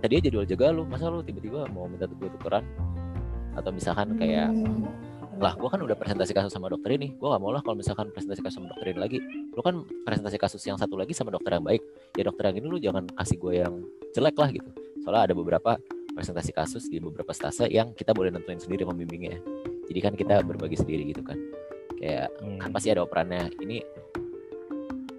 tadi 0.00 0.22
aja 0.22 0.28
jual 0.32 0.46
jaga 0.48 0.72
lu. 0.72 0.88
Masa 0.88 1.12
lu 1.12 1.20
tiba-tiba 1.20 1.68
mau 1.74 1.90
minta 1.90 2.08
gue 2.08 2.28
tukeran? 2.40 2.64
Atau 3.56 3.72
misalkan 3.72 4.16
kayak 4.16 4.52
lah 5.36 5.52
gue 5.52 5.68
kan 5.68 5.80
udah 5.84 5.92
presentasi 5.92 6.32
kasus 6.32 6.52
sama 6.54 6.72
dokter 6.72 6.96
ini. 6.96 7.12
Gue 7.20 7.28
gak 7.28 7.42
mau 7.42 7.52
lah 7.52 7.60
kalau 7.60 7.76
misalkan 7.76 8.08
presentasi 8.08 8.40
kasus 8.40 8.56
sama 8.56 8.72
dokter 8.72 8.96
ini 8.96 9.00
lagi. 9.00 9.18
Lu 9.52 9.60
kan 9.60 9.84
presentasi 10.08 10.40
kasus 10.40 10.62
yang 10.64 10.80
satu 10.80 10.96
lagi 10.96 11.12
sama 11.12 11.28
dokter 11.28 11.60
yang 11.60 11.64
baik. 11.66 11.82
Ya 12.16 12.24
dokter 12.24 12.48
yang 12.48 12.56
ini 12.64 12.66
lu 12.66 12.78
jangan 12.80 13.04
kasih 13.12 13.36
gue 13.36 13.52
yang 13.60 13.74
jelek 14.16 14.36
lah 14.40 14.48
gitu. 14.48 14.70
Soalnya 15.04 15.28
ada 15.28 15.34
beberapa 15.36 15.76
presentasi 16.16 16.56
kasus 16.56 16.88
di 16.88 16.96
beberapa 16.96 17.36
stase 17.36 17.68
yang 17.68 17.92
kita 17.92 18.16
boleh 18.16 18.32
nentuin 18.32 18.58
sendiri 18.58 18.88
pembimbingnya 18.88 19.36
jadi 19.86 20.00
kan 20.00 20.12
kita 20.16 20.40
berbagi 20.40 20.80
sendiri 20.80 21.12
gitu 21.12 21.20
kan 21.20 21.36
kayak 22.00 22.32
hmm. 22.40 22.58
kan 22.58 22.70
pasti 22.72 22.88
ada 22.88 23.04
operannya 23.04 23.52
ini 23.60 23.84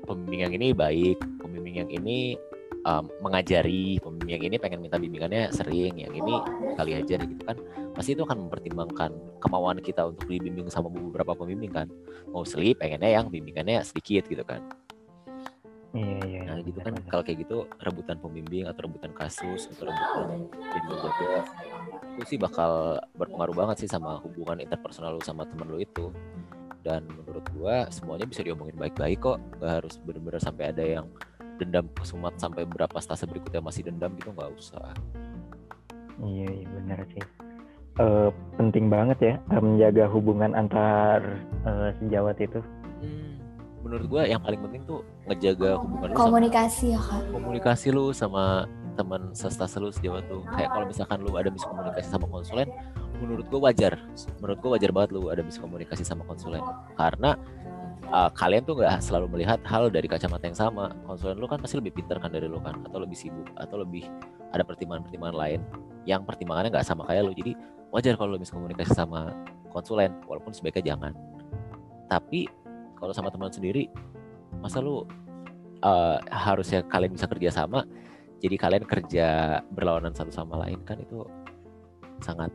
pembimbing 0.07 0.47
yang 0.47 0.53
ini 0.55 0.67
baik, 0.71 1.19
pembimbing 1.43 1.83
yang 1.83 1.89
ini 1.91 2.39
um, 2.87 3.11
mengajari, 3.19 3.99
pembimbing 3.99 4.39
yang 4.39 4.43
ini 4.47 4.55
pengen 4.55 4.79
minta 4.79 4.95
bimbingannya 4.95 5.51
sering, 5.51 5.99
yang 5.99 6.15
ini 6.15 6.39
kali 6.79 6.95
aja 6.95 7.19
gitu 7.19 7.43
kan. 7.43 7.59
Pasti 7.91 8.15
itu 8.15 8.23
akan 8.23 8.47
mempertimbangkan 8.47 9.11
kemauan 9.43 9.83
kita 9.83 10.07
untuk 10.07 10.31
dibimbing 10.31 10.71
sama 10.71 10.87
beberapa 10.87 11.35
pembimbing 11.35 11.75
kan. 11.75 11.87
Mau 12.31 12.47
sleep 12.47 12.79
pengennya 12.79 13.19
yang 13.19 13.27
bimbingannya 13.27 13.83
sedikit 13.83 14.25
gitu 14.31 14.47
kan. 14.47 14.63
Iya, 15.95 16.17
iya. 16.27 16.41
Nah 16.47 16.59
gitu 16.63 16.79
kan 16.83 16.93
kalau 17.07 17.23
kayak 17.23 17.47
gitu 17.47 17.57
rebutan 17.79 18.19
pembimbing 18.19 18.67
atau 18.67 18.87
rebutan 18.87 19.11
kasus 19.15 19.71
atau 19.71 19.87
rebutan 19.87 20.27
jadi 20.51 20.79
menjaga 20.83 21.31
itu 22.17 22.33
sih 22.33 22.39
bakal 22.41 22.97
berpengaruh 23.13 23.53
banget 23.53 23.85
sih 23.85 23.89
sama 23.89 24.17
hubungan 24.25 24.57
interpersonal 24.57 25.15
lu 25.15 25.21
sama 25.21 25.45
temen 25.45 25.69
lu 25.69 25.77
itu. 25.77 26.09
Dan 26.81 27.05
menurut 27.05 27.45
gua 27.53 27.85
semuanya 27.93 28.25
bisa 28.25 28.41
diomongin 28.41 28.73
baik-baik 28.73 29.19
kok, 29.21 29.37
nggak 29.59 29.71
harus 29.83 30.01
bener-bener 30.01 30.41
sampai 30.41 30.73
ada 30.73 30.83
yang 30.83 31.05
dendam 31.61 31.85
kesumat 31.93 32.37
sampai 32.41 32.65
berapa 32.65 32.97
stase 33.01 33.29
berikutnya 33.29 33.61
masih 33.61 33.85
dendam 33.85 34.13
gitu 34.17 34.33
nggak 34.33 34.51
usah. 34.57 34.93
Iya, 36.21 36.47
iya 36.49 36.67
benar 36.73 36.99
sih. 37.13 37.23
Eh, 37.97 38.29
penting 38.57 38.93
banget 38.93 39.17
ya 39.21 39.33
eh, 39.37 39.61
menjaga 39.61 40.05
hubungan 40.09 40.53
antar 40.53 41.21
eh, 41.65 41.89
sejawat 42.01 42.37
itu. 42.41 42.61
Hmm, 43.01 43.36
menurut 43.87 44.05
gua 44.11 44.21
yang 44.27 44.43
paling 44.43 44.59
penting 44.59 44.83
tuh 44.83 44.99
ngejaga 45.31 45.79
hubungan 45.79 46.07
lu 46.11 46.15
sama 46.15 46.27
Komunikasi 46.27 46.85
ya 46.91 46.99
kak. 46.99 47.21
komunikasi 47.31 47.87
lu 47.95 48.05
sama 48.11 48.43
teman 48.99 49.21
sestase 49.31 49.77
lu 49.79 49.93
sejauh 49.93 50.19
tuh 50.27 50.41
kayak 50.51 50.73
kalau 50.73 50.85
misalkan 50.89 51.17
lu 51.23 51.31
ada 51.37 51.47
miskomunikasi 51.47 52.07
sama 52.11 52.27
konsulen 52.27 52.67
menurut 53.23 53.47
gua 53.47 53.71
wajar. 53.71 53.95
Menurut 54.43 54.59
gua 54.59 54.69
wajar 54.75 54.91
banget 54.91 55.09
lu 55.15 55.31
ada 55.31 55.41
miskomunikasi 55.41 56.03
sama 56.03 56.27
konsulen. 56.27 56.61
Karena 56.99 57.39
uh, 58.11 58.29
kalian 58.35 58.67
tuh 58.67 58.77
nggak 58.77 58.99
selalu 58.99 59.31
melihat 59.31 59.59
hal 59.63 59.87
dari 59.87 60.05
kacamata 60.11 60.45
yang 60.45 60.57
sama. 60.57 60.91
Konsulen 61.07 61.39
lu 61.39 61.47
kan 61.47 61.63
pasti 61.63 61.79
lebih 61.79 61.95
pintar 61.95 62.19
kan 62.19 62.29
dari 62.29 62.45
lu 62.51 62.59
kan 62.59 62.83
atau 62.83 62.99
lebih 62.99 63.15
sibuk 63.15 63.47
atau 63.55 63.79
lebih 63.81 64.05
ada 64.51 64.63
pertimbangan-pertimbangan 64.67 65.37
lain 65.37 65.59
yang 66.07 66.23
pertimbangannya 66.23 66.75
nggak 66.75 66.87
sama 66.87 67.07
kayak 67.07 67.25
lu. 67.27 67.33
Jadi 67.33 67.55
wajar 67.91 68.19
kalau 68.19 68.35
lu 68.35 68.39
miskomunikasi 68.41 68.91
sama 68.93 69.31
konsulen 69.71 70.11
walaupun 70.25 70.51
sebaiknya 70.51 70.95
jangan. 70.95 71.13
Tapi 72.07 72.47
kalau 72.97 73.13
sama 73.13 73.29
teman 73.29 73.53
sendiri 73.53 73.87
masa 74.59 74.81
lu 74.81 75.05
uh, 75.85 76.17
harusnya 76.27 76.81
kalian 76.89 77.13
bisa 77.13 77.29
kerja 77.29 77.49
sama 77.53 77.85
jadi 78.37 78.55
kalian 78.57 78.85
kerja 78.85 79.27
berlawanan 79.73 80.13
satu 80.13 80.29
sama 80.33 80.61
lain 80.65 80.81
kan 80.85 80.97
itu 81.01 81.25
sangat 82.21 82.49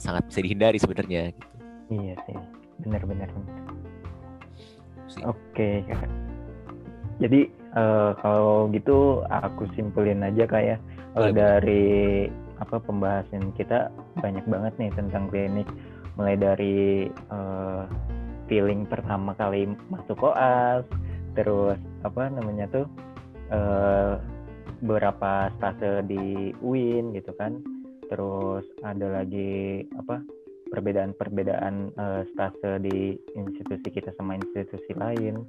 sangat 0.00 0.24
bisa 0.28 0.40
dihindari 0.40 0.80
sebenarnya 0.80 1.32
gitu 1.36 1.52
Iya 1.92 2.14
sih, 2.24 2.36
benar-benar. 2.80 3.28
Oke. 5.28 5.84
Jadi 7.20 7.40
eh, 7.52 8.10
kalau 8.24 8.72
gitu 8.72 9.20
aku 9.28 9.68
simpulin 9.76 10.24
aja 10.24 10.48
kak 10.48 10.62
ya 10.64 10.76
boleh. 11.12 11.32
dari 11.36 11.86
apa 12.56 12.80
pembahasan 12.80 13.52
kita 13.58 13.92
banyak 14.22 14.42
banget 14.48 14.72
nih 14.80 14.90
tentang 14.96 15.28
klinik 15.28 15.68
mulai 16.16 16.40
dari 16.40 17.06
eh, 17.12 17.82
feeling 18.52 18.84
pertama 18.84 19.32
kali 19.40 19.64
masuk 19.88 20.20
koas 20.20 20.84
terus 21.32 21.80
apa 22.04 22.28
namanya 22.28 22.68
tuh 22.68 22.84
eh, 23.48 24.20
beberapa 24.84 25.48
stase 25.56 26.04
di 26.04 26.50
UIN 26.60 27.14
gitu 27.16 27.32
kan. 27.38 27.56
Terus 28.12 28.66
ada 28.84 29.22
lagi 29.22 29.80
apa 29.96 30.20
perbedaan-perbedaan 30.68 31.96
eh, 31.96 32.22
stase 32.34 32.82
di 32.84 33.16
institusi 33.32 33.88
kita 33.88 34.12
sama 34.20 34.36
institusi 34.36 34.92
lain. 34.92 35.48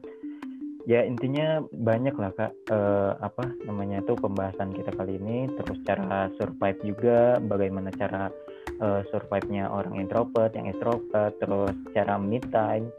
Ya 0.83 1.03
intinya 1.03 1.63
banyak 1.75 2.15
lah 2.15 2.31
kak 2.39 2.53
eh, 2.71 3.11
apa 3.19 3.51
namanya 3.67 3.99
tuh 4.07 4.15
pembahasan 4.15 4.71
kita 4.71 4.95
kali 4.95 5.19
ini. 5.19 5.51
Terus 5.59 5.83
cara 5.83 6.31
survive 6.39 6.79
juga 6.87 7.41
bagaimana 7.43 7.91
cara 7.91 8.31
eh, 8.81 9.01
survive-nya 9.09 9.69
orang 9.69 9.99
introvert 9.99 10.51
yang 10.53 10.69
extrovert 10.69 11.33
terus 11.39 11.73
cara 11.93 12.15
me 12.17 12.39
time 12.51 12.89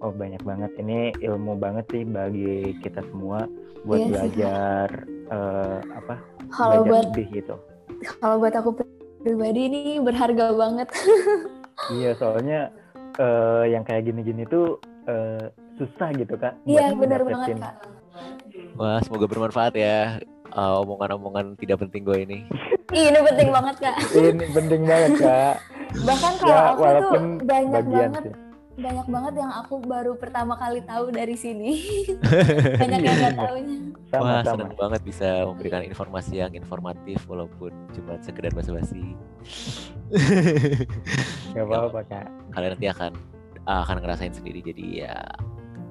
oh 0.00 0.12
banyak 0.12 0.40
banget 0.42 0.72
ini 0.80 1.12
ilmu 1.20 1.60
banget 1.60 1.84
sih 1.92 2.02
bagi 2.08 2.74
kita 2.80 3.04
semua 3.12 3.44
buat 3.84 4.00
Iya 4.00 4.04
sih, 4.04 4.12
Kak. 4.12 4.20
belajar 4.20 4.88
eh, 5.32 5.78
apa 5.96 6.14
Kalau 6.50 6.82
belajar 6.84 6.88
buat 6.88 7.04
lebih 7.12 7.26
gitu 7.36 7.54
kalau 8.16 8.36
buat 8.40 8.54
aku 8.56 8.70
pribadi 9.20 9.68
ini 9.68 9.82
berharga 10.00 10.52
banget. 10.56 10.88
Iya, 11.88 12.12
soalnya 12.20 12.68
eh, 13.16 13.72
yang 13.72 13.88
kayak 13.88 14.04
gini-gini 14.04 14.44
tuh 14.44 14.76
eh, 15.08 15.48
susah 15.80 16.12
gitu 16.12 16.36
kak. 16.36 16.52
Iya 16.68 16.92
benar 16.92 17.24
banget 17.24 17.56
kak. 17.56 17.76
wah 18.76 19.00
semoga 19.00 19.24
bermanfaat 19.24 19.74
ya 19.80 20.20
uh, 20.54 20.82
omongan-omongan 20.82 21.56
tidak 21.58 21.80
penting 21.86 22.02
gue 22.04 22.18
ini 22.26 22.38
ini 22.92 23.18
penting 23.20 23.48
banget 23.48 23.76
kak. 23.78 23.96
Ini 24.10 24.46
penting 24.50 24.82
banget 24.82 25.12
kak. 25.18 25.54
Bahkan 25.92 26.32
kalau 26.36 26.52
ya 26.52 26.62
aku 26.70 26.82
tuh 27.04 27.10
banyak 27.42 27.82
bagian 27.82 28.10
banget 28.10 28.24
sih. 28.24 28.34
banyak 28.80 29.06
banget 29.06 29.34
yang 29.36 29.52
aku 29.52 29.74
baru 29.78 30.12
pertama 30.14 30.54
kali 30.54 30.80
tahu 30.82 31.10
dari 31.10 31.34
sini. 31.34 31.72
banyak 32.80 33.00
yang 33.00 33.16
nggak 33.18 33.34
taunya. 33.36 33.76
wah 34.10 34.40
Sama-sama. 34.40 34.42
senang 34.56 34.74
banget 34.74 35.00
bisa 35.04 35.28
memberikan 35.44 35.82
informasi 35.82 36.34
yang 36.36 36.52
informatif 36.52 37.18
walaupun 37.26 37.70
cuma 37.92 38.18
sekedar 38.18 38.50
basa-basi 38.50 39.14
Gak 41.54 41.62
apa-apa 41.62 42.00
kak. 42.04 42.26
kalian 42.50 42.70
nanti 42.74 42.86
akan 42.88 43.12
akan 43.64 43.96
ngerasain 44.02 44.34
sendiri 44.34 44.58
jadi 44.60 44.84
ya 45.06 45.14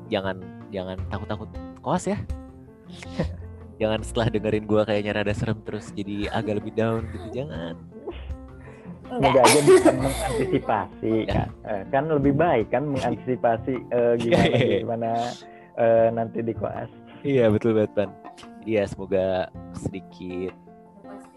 jangan 0.10 0.36
jangan 0.68 1.00
takut-takut 1.08 1.48
koas 1.80 2.12
ya 2.12 2.20
jangan 3.80 4.00
setelah 4.04 4.28
dengerin 4.30 4.66
gua 4.66 4.84
kayaknya 4.84 5.16
rada 5.16 5.32
serem 5.32 5.58
terus 5.64 5.90
jadi 5.92 6.28
agak 6.30 6.60
lebih 6.60 6.74
down 6.76 7.08
gitu 7.10 7.44
jangan 7.44 7.76
Semoga 9.10 9.26
Enggak. 9.26 9.46
aja 9.50 9.60
bisa 9.66 9.90
mengantisipasi 9.90 11.14
Ya. 11.26 11.44
Eh, 11.66 11.82
kan 11.90 12.04
lebih 12.06 12.38
baik 12.38 12.70
kan 12.70 12.86
mengantisipasi 12.86 13.74
eh, 13.90 14.14
gimana 14.22 14.38
Iya, 14.38 14.54
iya, 14.54 14.62
iya. 14.62 14.80
gimana 14.80 15.10
eh, 15.76 16.08
nanti 16.14 16.40
di 16.40 16.54
koas. 16.54 16.90
iya 17.22 17.50
betul 17.50 17.74
banget 17.74 17.92
Pan 17.98 18.10
jadi 18.62 18.72
ya 18.72 18.84
semoga 18.86 19.26
sedikit 19.74 20.54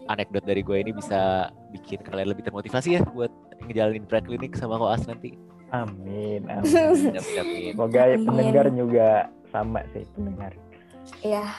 anekdot 0.05 0.43
dari 0.43 0.61
gue 0.61 0.77
ini 0.77 0.91
bisa 0.91 1.49
bikin 1.71 2.03
kalian 2.03 2.29
lebih 2.29 2.45
termotivasi 2.45 2.93
ya 2.93 3.01
buat 3.09 3.31
ngejalanin 3.63 4.05
preklinik 4.05 4.53
sama 4.53 4.77
koas 4.77 5.07
nanti 5.07 5.33
Amin. 5.73 6.45
amin. 6.45 6.61
Amin, 6.61 7.17
amin, 7.17 7.37
amin. 7.41 7.71
Semoga 7.73 8.01
Amin. 8.05 8.21
pendengar 8.21 8.65
juga 8.69 9.07
sama 9.49 9.81
sih 9.89 10.05
pendengar. 10.13 10.53
Iya. 11.25 11.49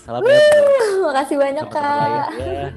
Salam 0.00 0.22
ya 0.24 0.38
Makasih 1.00 1.36
banyak 1.38 1.66
kak. 1.68 2.28
ya. 2.38 2.68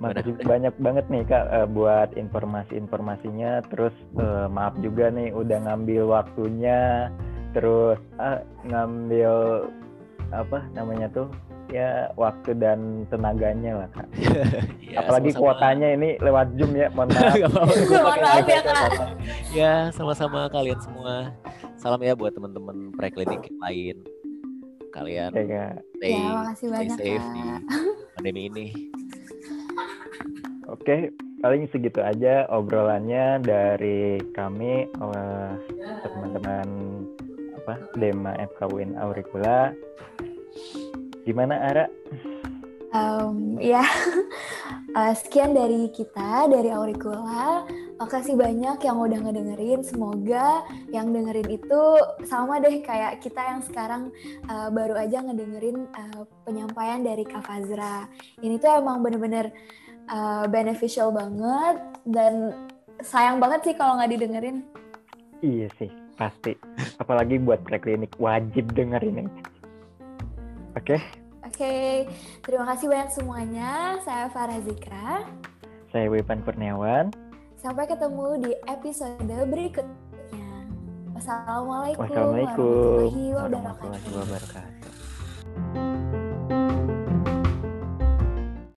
Makasih 0.00 0.32
banyak 0.48 0.74
banget 0.80 1.04
nih 1.12 1.22
kak 1.24 1.44
eh, 1.52 1.68
buat 1.68 2.08
informasi-informasinya. 2.16 3.60
Terus 3.68 3.92
eh, 4.16 4.46
maaf 4.48 4.72
juga 4.80 5.12
nih 5.12 5.28
udah 5.30 5.58
ngambil 5.66 6.02
waktunya. 6.08 7.12
Terus 7.52 7.98
ah, 8.16 8.40
ngambil 8.64 9.66
apa 10.30 10.62
namanya 10.72 11.10
tuh 11.10 11.26
ya 11.70 12.06
waktu 12.14 12.54
dan 12.56 13.04
tenaganya 13.10 13.84
lah 13.84 13.88
kak. 13.92 14.08
Ya, 14.90 15.06
Apalagi 15.06 15.30
sama-sama. 15.30 15.54
kuotanya 15.54 15.88
ini 15.94 16.08
lewat 16.18 16.46
zoom 16.58 16.72
ya. 16.74 16.90
Mohon 16.90 17.08
maaf. 17.14 17.34
Mohon 17.86 18.18
maaf 18.26 18.46
ya, 18.50 18.60
Kak. 18.66 18.90
Ya, 19.54 19.74
sama-sama 19.94 20.50
kalian 20.50 20.82
semua. 20.82 21.30
Salam 21.78 22.02
ya 22.02 22.18
buat 22.18 22.34
teman-teman 22.34 22.90
preklinik 22.98 23.38
yang 23.46 23.60
lain. 23.62 23.96
Kalian 24.90 25.30
kak. 25.32 25.74
stay, 25.96 26.12
Ya, 26.12 26.28
makasih 26.34 26.68
stay 26.68 26.74
banyak 26.74 26.98
safe 26.98 27.26
di 27.34 27.42
pandemi 28.18 28.40
ini. 28.50 28.66
Oke, 30.74 31.14
paling 31.42 31.66
segitu 31.70 31.98
aja 32.02 32.46
obrolannya 32.50 33.42
dari 33.42 34.22
kami 34.34 34.86
eh, 34.86 35.50
teman-teman 36.06 36.68
apa 37.62 37.74
Dema 37.98 38.32
FKUIN 38.54 38.98
Auricula. 38.98 39.74
Gimana 41.26 41.54
Ara? 41.70 41.86
Em, 42.90 43.58
ya, 43.62 43.86
Eh, 44.90 45.14
sekian 45.14 45.54
dari 45.54 45.86
kita 45.94 46.50
dari 46.50 46.66
Auricula. 46.66 47.62
Makasih 48.00 48.32
banyak 48.32 48.80
yang 48.80 48.96
udah 48.96 49.20
ngedengerin. 49.20 49.84
Semoga 49.84 50.64
yang 50.88 51.12
dengerin 51.12 51.52
itu 51.52 51.82
sama 52.24 52.56
deh 52.56 52.80
kayak 52.80 53.20
kita 53.20 53.44
yang 53.44 53.60
sekarang 53.60 54.08
eh, 54.48 54.68
baru 54.72 54.96
aja 54.96 55.20
ngedengerin 55.20 55.84
eh, 55.84 56.24
penyampaian 56.48 57.04
dari 57.04 57.28
Kak 57.28 57.44
Fazra. 57.44 58.08
Ini 58.40 58.56
tuh 58.56 58.80
emang 58.80 59.04
bener-bener 59.04 59.52
eh, 60.08 60.44
beneficial 60.48 61.12
banget 61.12 61.76
dan 62.08 62.56
sayang 63.04 63.36
banget 63.36 63.68
sih 63.68 63.74
kalau 63.76 64.00
nggak 64.00 64.16
didengerin. 64.16 64.64
Iya 65.44 65.68
sih, 65.76 65.92
pasti. 66.16 66.56
Apalagi 66.96 67.36
buat 67.36 67.60
preklinik 67.68 68.16
wajib 68.16 68.72
dengerin 68.72 69.28
ini. 69.28 69.32
Oke, 70.72 70.96
Oke, 71.44 72.08
terima 72.46 72.64
kasih 72.72 72.88
banyak 72.88 73.10
semuanya. 73.12 74.00
Saya 74.00 74.32
Farah 74.32 74.64
Zikra. 74.64 75.28
saya 75.90 76.06
Wipan 76.08 76.40
Kurniawan. 76.46 77.29
Sampai 77.60 77.84
ketemu 77.84 78.40
di 78.40 78.52
episode 78.72 79.36
berikutnya. 79.44 80.48
Wassalamualaikum 81.12 82.08
Wassalamualaikum 82.08 82.56
warahmatullahi 82.56 83.24
warahmatullahi 83.36 84.00
wabarakatuh. 84.16 84.16
wabarakatuh. 84.16 85.99